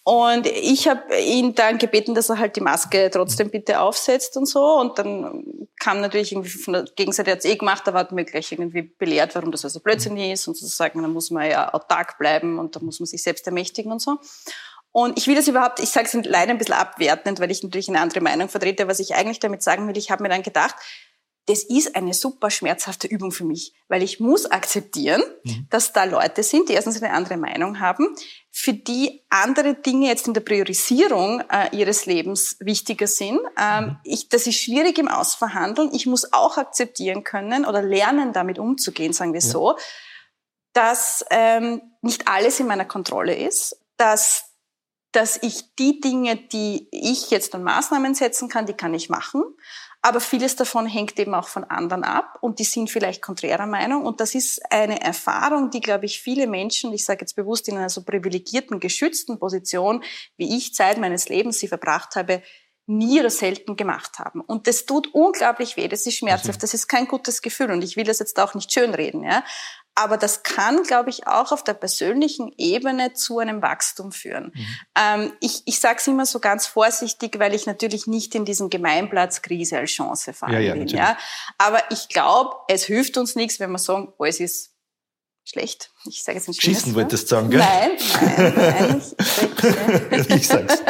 [0.06, 4.46] Und ich habe ihn dann gebeten, dass er halt die Maske trotzdem bitte aufsetzt und
[4.46, 4.62] so.
[4.62, 5.46] Und dann
[5.80, 8.82] kam natürlich irgendwie von der Gegenseite, hat es eh gemacht, da hat mir gleich irgendwie
[8.82, 12.76] belehrt, warum das also blödsinnig ist und sozusagen, da muss man ja autark bleiben und
[12.76, 14.18] da muss man sich selbst ermächtigen und so.
[14.92, 17.88] Und ich will das überhaupt, ich sage es leider ein bisschen abwertend, weil ich natürlich
[17.88, 18.88] eine andere Meinung vertrete.
[18.90, 20.76] Was ich eigentlich damit sagen will, ich habe mir dann gedacht,
[21.46, 25.68] das ist eine super schmerzhafte Übung für mich, weil ich muss akzeptieren, mhm.
[25.70, 28.16] dass da Leute sind, die erstens eine andere Meinung haben,
[28.50, 33.40] für die andere Dinge jetzt in der Priorisierung äh, ihres Lebens wichtiger sind.
[33.60, 33.98] Ähm, mhm.
[34.06, 35.90] ich, das ist schwierig im Ausverhandeln.
[35.94, 39.48] Ich muss auch akzeptieren können oder lernen, damit umzugehen, sagen wir ja.
[39.48, 39.78] so,
[40.72, 44.54] dass ähm, nicht alles in meiner Kontrolle ist, dass
[45.14, 49.44] dass ich die Dinge, die ich jetzt an Maßnahmen setzen kann, die kann ich machen.
[50.06, 54.06] Aber vieles davon hängt eben auch von anderen ab und die sind vielleicht konträrer Meinung.
[54.06, 57.78] Und das ist eine Erfahrung, die, glaube ich, viele Menschen, ich sage jetzt bewusst in
[57.78, 60.04] einer so privilegierten, geschützten Position,
[60.36, 62.44] wie ich Zeit meines Lebens sie verbracht habe,
[62.86, 64.42] nie oder selten gemacht haben.
[64.42, 67.96] Und das tut unglaublich weh, das ist schmerzhaft, das ist kein gutes Gefühl und ich
[67.96, 69.44] will das jetzt auch nicht schönreden, ja.
[69.96, 74.52] Aber das kann, glaube ich, auch auf der persönlichen Ebene zu einem Wachstum führen.
[74.54, 74.68] Mhm.
[74.98, 78.70] Ähm, ich ich sage es immer so ganz vorsichtig, weil ich natürlich nicht in diesen
[78.70, 80.92] Gemeinplatzkrise als Chance fallen ja, ja, will.
[80.92, 81.18] Ja?
[81.58, 84.74] Aber ich glaube, es hilft uns nichts, wenn wir sagen, alles ist
[85.46, 85.92] schlecht.
[86.06, 87.60] Ich sage jetzt nicht Schießen wolltest du sagen, gell?
[87.60, 87.92] Nein,
[88.22, 89.02] nein, nein.
[90.12, 90.82] Ich, ich sag's.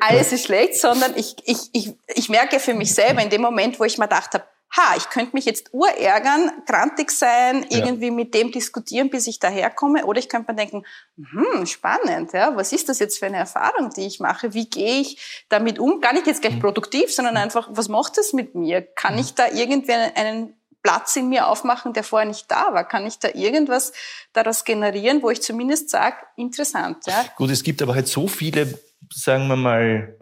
[0.00, 3.78] Alles ist schlecht, sondern ich, ich, ich, ich merke für mich selber in dem Moment,
[3.78, 4.44] wo ich mir gedacht habe,
[4.76, 8.12] ha, ich könnte mich jetzt urärgern, grantig sein, irgendwie ja.
[8.12, 10.06] mit dem diskutieren, bis ich daherkomme.
[10.06, 10.84] Oder ich könnte mir denken,
[11.16, 14.54] hm, spannend, ja, was ist das jetzt für eine Erfahrung, die ich mache?
[14.54, 16.00] Wie gehe ich damit um?
[16.00, 16.60] Gar nicht jetzt gleich mhm.
[16.60, 18.80] produktiv, sondern einfach, was macht das mit mir?
[18.80, 19.20] Kann mhm.
[19.20, 22.88] ich da irgendwie einen Platz in mir aufmachen, der vorher nicht da war?
[22.88, 23.92] Kann ich da irgendwas
[24.32, 27.06] daraus generieren, wo ich zumindest sage, interessant?
[27.06, 27.24] Ja?
[27.36, 28.78] Gut, es gibt aber halt so viele,
[29.14, 30.16] sagen wir mal,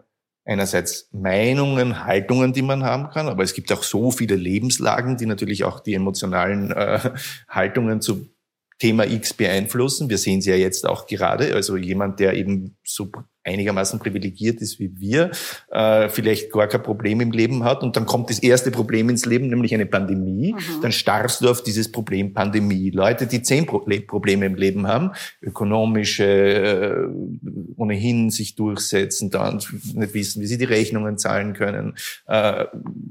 [0.45, 5.25] einerseits Meinungen, Haltungen, die man haben kann, aber es gibt auch so viele Lebenslagen, die
[5.25, 7.11] natürlich auch die emotionalen äh,
[7.47, 8.27] Haltungen zu
[8.79, 10.09] Thema X beeinflussen.
[10.09, 11.53] Wir sehen sie ja jetzt auch gerade.
[11.53, 13.11] Also jemand, der eben so
[13.43, 15.31] einigermaßen privilegiert ist wie wir,
[15.71, 19.25] äh, vielleicht gar kein Problem im Leben hat und dann kommt das erste Problem ins
[19.25, 20.81] Leben, nämlich eine Pandemie, mhm.
[20.81, 22.91] dann starrst du auf dieses Problem Pandemie.
[22.91, 25.11] Leute, die zehn Pro Probleme im Leben haben,
[25.41, 27.07] ökonomische, äh,
[27.77, 29.55] ohnehin sich durchsetzen, dann
[29.93, 31.95] nicht wissen, wie sie die Rechnungen zahlen können,
[32.27, 32.65] äh,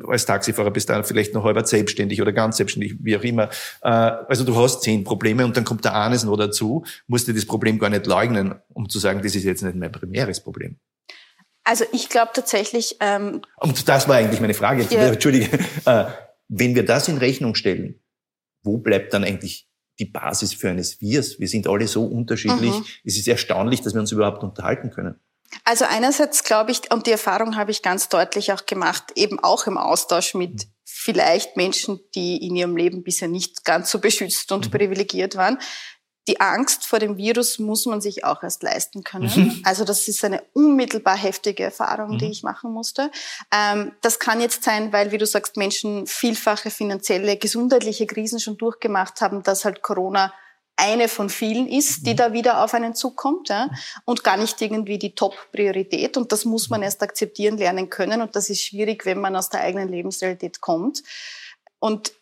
[0.06, 3.50] als Taxifahrer bist du dann vielleicht noch halber selbstständig oder ganz selbstständig, wie auch immer.
[3.82, 7.32] Äh, also du hast zehn Probleme und dann kommt der eines noch dazu, musst du
[7.32, 10.40] das Problem gar nicht leugnen, um zu sagen, das ist jetzt nicht mehr primär primäres
[10.40, 10.78] Problem?
[11.64, 12.96] Also ich glaube tatsächlich.
[13.00, 14.86] Ähm, Und das war eigentlich meine Frage.
[14.90, 15.06] Ja.
[15.12, 15.58] Entschuldige.
[15.84, 16.06] Äh,
[16.48, 18.02] wenn wir das in Rechnung stellen,
[18.62, 19.68] wo bleibt dann eigentlich
[19.98, 21.38] die Basis für eines Wirs?
[21.38, 22.72] Wir sind alle so unterschiedlich.
[22.72, 22.84] Mhm.
[23.04, 25.20] Es ist erstaunlich, dass wir uns überhaupt unterhalten können.
[25.64, 29.66] Also einerseits glaube ich, und die Erfahrung habe ich ganz deutlich auch gemacht, eben auch
[29.66, 34.66] im Austausch mit vielleicht Menschen, die in ihrem Leben bisher nicht ganz so beschützt und
[34.66, 34.70] mhm.
[34.70, 35.58] privilegiert waren,
[36.28, 39.32] die Angst vor dem Virus muss man sich auch erst leisten können.
[39.34, 39.62] Mhm.
[39.64, 42.18] Also das ist eine unmittelbar heftige Erfahrung, mhm.
[42.18, 43.10] die ich machen musste.
[43.52, 48.58] Ähm, das kann jetzt sein, weil, wie du sagst, Menschen vielfache finanzielle, gesundheitliche Krisen schon
[48.58, 50.32] durchgemacht haben, dass halt Corona
[50.76, 52.16] eine von vielen ist, die mhm.
[52.16, 53.68] da wieder auf einen zukommt ja,
[54.04, 56.16] und gar nicht irgendwie die Top-Priorität.
[56.16, 58.22] Und das muss man erst akzeptieren lernen können.
[58.22, 61.02] Und das ist schwierig, wenn man aus der eigenen Lebensrealität kommt.
[61.78, 62.12] Und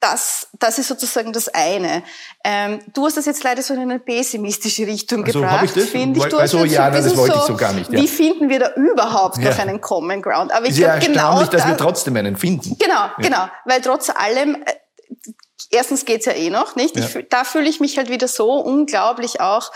[0.00, 2.02] das, das ist sozusagen das eine.
[2.44, 5.88] Ähm, du hast das jetzt leider so in eine pessimistische Richtung also, gebracht, ich das?
[5.88, 6.26] finde ich.
[6.26, 7.90] Du also ja, nein, das wollte so, ich so gar nicht.
[7.90, 7.98] Ja.
[7.98, 9.50] Wie finden wir da überhaupt ja.
[9.50, 10.52] noch einen Common Ground?
[10.52, 12.76] Aber ich glaube genau, dass da, wir trotzdem einen finden.
[12.78, 13.14] Genau, ja.
[13.18, 14.74] genau, weil trotz allem äh,
[15.70, 16.96] erstens geht's ja eh noch, nicht?
[16.96, 19.72] Ich, da fühle ich mich halt wieder so unglaublich auch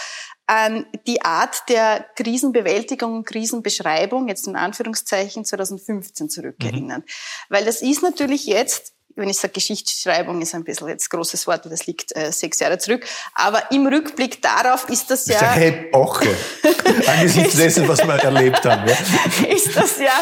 [0.47, 7.03] an die Art der Krisenbewältigung, Krisenbeschreibung, jetzt in Anführungszeichen 2015 zurückerinnern.
[7.03, 7.05] Mhm.
[7.49, 11.67] Weil das ist natürlich jetzt wenn ich sage Geschichtsschreibung, ist ein bisschen jetzt großes Wort,
[11.67, 13.07] das liegt äh, sechs Jahre zurück.
[13.35, 15.39] Aber im Rückblick darauf ist das ja...
[15.39, 16.37] Das ist eine Epoche,
[17.07, 18.89] angesichts dessen, was wir erlebt haben.
[18.89, 18.97] Ja.
[19.51, 20.13] Ist das ja,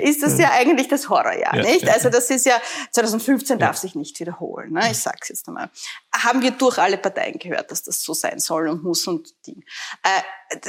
[0.00, 1.88] ist das ja eigentlich das Horrorjahr, ja, nicht?
[1.88, 2.60] Also das ist ja,
[2.92, 4.88] 2015 darf sich nicht wiederholen, ne?
[4.90, 5.70] ich sag's jetzt nochmal.
[6.16, 9.64] Haben wir durch alle Parteien gehört, dass das so sein soll und muss und Ding.
[10.02, 10.22] Äh,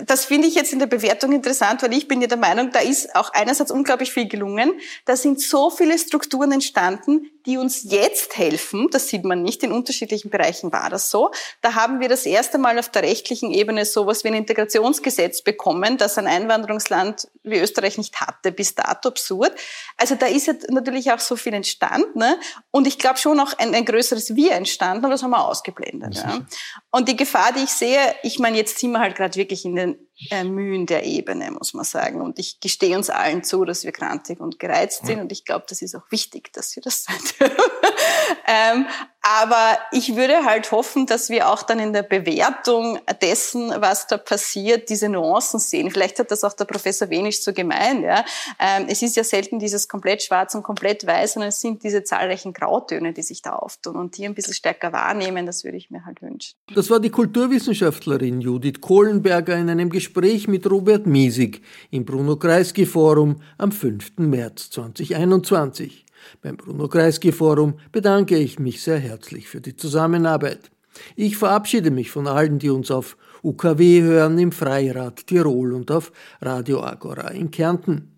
[0.05, 2.79] das finde ich jetzt in der Bewertung interessant, weil ich bin ja der Meinung, da
[2.79, 4.73] ist auch einerseits unglaublich viel gelungen.
[5.05, 8.87] Da sind so viele Strukturen entstanden, die uns jetzt helfen.
[8.91, 9.61] Das sieht man nicht.
[9.63, 11.31] In unterschiedlichen Bereichen war das so.
[11.61, 15.97] Da haben wir das erste Mal auf der rechtlichen Ebene sowas wie ein Integrationsgesetz bekommen,
[15.97, 19.53] das ein Einwanderungsland wie Österreich nicht hatte, bis dato absurd.
[19.97, 22.17] Also da ist ja natürlich auch so viel entstanden.
[22.17, 22.39] Ne?
[22.71, 26.15] Und ich glaube schon auch ein, ein größeres Wir entstanden, aber das haben wir ausgeblendet.
[26.15, 26.45] Ja.
[26.91, 29.75] Und die Gefahr, die ich sehe, ich meine, jetzt sind wir halt gerade wirklich in
[29.75, 32.21] den ermühende Ebene, muss man sagen.
[32.21, 35.19] Und ich gestehe uns allen zu, dass wir krantig und gereizt sind.
[35.19, 37.71] Und ich glaube, das ist auch wichtig, dass wir das sein dürfen.
[38.47, 38.85] ähm,
[39.21, 44.17] aber ich würde halt hoffen, dass wir auch dann in der Bewertung dessen, was da
[44.17, 45.91] passiert, diese Nuancen sehen.
[45.91, 48.03] Vielleicht hat das auch der Professor Wenisch so gemeint.
[48.03, 48.23] Ja?
[48.59, 52.03] Ähm, es ist ja selten dieses komplett schwarz und komplett weiß, sondern es sind diese
[52.03, 53.95] zahlreichen Grautöne, die sich da auftun.
[53.95, 56.55] Und die ein bisschen stärker wahrnehmen, das würde ich mir halt wünschen.
[56.73, 60.04] Das war die Kulturwissenschaftlerin Judith Kohlenberger in einem Gespräch
[60.47, 64.17] mit Robert Miesig im Bruno Kreisky Forum am 5.
[64.17, 66.05] März 2021.
[66.41, 70.71] Beim Bruno Kreisky Forum bedanke ich mich sehr herzlich für die Zusammenarbeit.
[71.15, 76.11] Ich verabschiede mich von allen, die uns auf UKW hören im Freirad Tirol und auf
[76.41, 78.11] Radio Agora in Kärnten.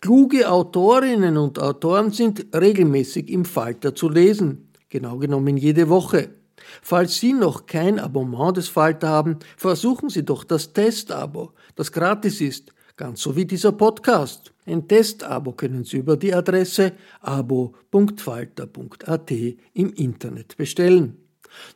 [0.00, 6.41] Kluge Autorinnen und Autoren sind regelmäßig im Falter zu lesen, genau genommen jede Woche.
[6.82, 12.40] Falls Sie noch kein Abonnement des Falter haben, versuchen Sie doch das Testabo, das gratis
[12.40, 14.52] ist, ganz so wie dieser Podcast.
[14.64, 19.30] Ein Testabo können Sie über die Adresse abo.falter.at
[19.74, 21.22] im Internet bestellen.